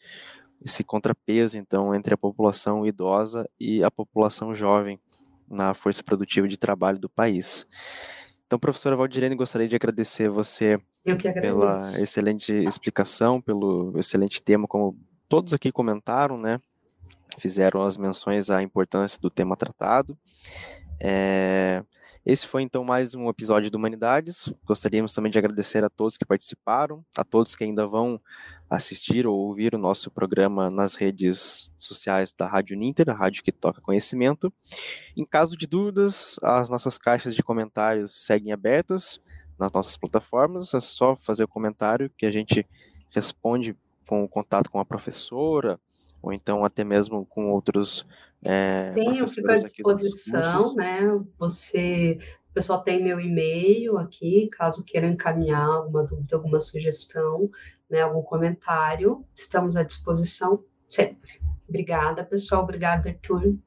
esse 0.64 0.82
contrapeso 0.82 1.56
então 1.56 1.94
entre 1.94 2.14
a 2.14 2.18
população 2.18 2.84
idosa 2.84 3.48
e 3.60 3.84
a 3.84 3.92
população 3.92 4.52
jovem 4.52 4.98
na 5.50 5.74
força 5.74 6.02
produtiva 6.02 6.46
de 6.48 6.56
trabalho 6.56 6.98
do 6.98 7.08
país. 7.08 7.66
Então, 8.46 8.58
professora 8.58 8.96
Valdirene, 8.96 9.34
gostaria 9.34 9.68
de 9.68 9.76
agradecer 9.76 10.28
você 10.28 10.80
pela 11.40 12.00
excelente 12.00 12.52
explicação, 12.52 13.40
pelo 13.40 13.98
excelente 13.98 14.42
tema, 14.42 14.66
como 14.66 14.96
todos 15.28 15.52
aqui 15.52 15.70
comentaram, 15.70 16.38
né? 16.38 16.60
Fizeram 17.38 17.82
as 17.82 17.96
menções 17.96 18.48
à 18.50 18.62
importância 18.62 19.20
do 19.20 19.28
tema 19.28 19.56
tratado. 19.56 20.16
É, 21.00 21.84
esse 22.28 22.46
foi 22.46 22.60
então 22.60 22.84
mais 22.84 23.14
um 23.14 23.26
episódio 23.30 23.70
do 23.70 23.78
Humanidades. 23.78 24.52
Gostaríamos 24.66 25.14
também 25.14 25.32
de 25.32 25.38
agradecer 25.38 25.82
a 25.82 25.88
todos 25.88 26.18
que 26.18 26.26
participaram, 26.26 27.02
a 27.16 27.24
todos 27.24 27.56
que 27.56 27.64
ainda 27.64 27.86
vão 27.86 28.20
assistir 28.68 29.26
ou 29.26 29.34
ouvir 29.34 29.74
o 29.74 29.78
nosso 29.78 30.10
programa 30.10 30.68
nas 30.68 30.94
redes 30.94 31.72
sociais 31.74 32.30
da 32.34 32.46
Rádio 32.46 32.76
Ninter, 32.76 33.08
a 33.08 33.14
rádio 33.14 33.42
que 33.42 33.50
toca 33.50 33.80
conhecimento. 33.80 34.52
Em 35.16 35.24
caso 35.24 35.56
de 35.56 35.66
dúvidas, 35.66 36.38
as 36.42 36.68
nossas 36.68 36.98
caixas 36.98 37.34
de 37.34 37.42
comentários 37.42 38.26
seguem 38.26 38.52
abertas 38.52 39.22
nas 39.58 39.72
nossas 39.72 39.96
plataformas. 39.96 40.74
É 40.74 40.80
só 40.80 41.16
fazer 41.16 41.44
o 41.44 41.48
comentário 41.48 42.10
que 42.14 42.26
a 42.26 42.30
gente 42.30 42.66
responde 43.08 43.74
com 44.06 44.22
o 44.22 44.28
contato 44.28 44.70
com 44.70 44.78
a 44.78 44.84
professora 44.84 45.80
ou 46.20 46.32
então 46.32 46.64
até 46.64 46.84
mesmo 46.84 47.24
com 47.24 47.50
outros 47.50 48.04
é, 48.44 48.92
Sim, 48.92 49.18
eu 49.18 49.28
fico 49.28 49.50
à 49.50 49.54
disposição, 49.54 50.74
né? 50.74 51.00
Você, 51.38 52.18
o 52.50 52.54
pessoal 52.54 52.82
tem 52.82 53.02
meu 53.02 53.20
e-mail 53.20 53.98
aqui, 53.98 54.48
caso 54.52 54.84
queiram 54.84 55.08
encaminhar 55.08 55.66
alguma 55.66 56.04
dúvida, 56.04 56.36
alguma 56.36 56.60
sugestão, 56.60 57.50
né, 57.90 58.00
algum 58.00 58.22
comentário, 58.22 59.24
estamos 59.34 59.76
à 59.76 59.82
disposição 59.82 60.62
sempre. 60.88 61.40
Obrigada, 61.68 62.24
pessoal. 62.24 62.62
Obrigada, 62.62 63.10
Arthur. 63.10 63.44
Eu 63.44 63.58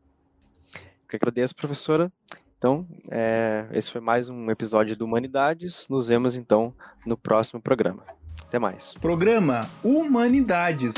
que 1.07 1.15
agradeço, 1.15 1.55
professora. 1.55 2.11
Então, 2.57 2.87
é, 3.09 3.67
esse 3.73 3.91
foi 3.91 4.01
mais 4.01 4.29
um 4.29 4.49
episódio 4.49 4.95
do 4.95 5.05
Humanidades. 5.05 5.87
Nos 5.89 6.07
vemos, 6.07 6.35
então, 6.35 6.73
no 7.05 7.17
próximo 7.17 7.61
programa. 7.61 8.03
Até 8.43 8.59
mais. 8.59 8.95
Programa 8.95 9.61
Humanidades. 9.83 10.93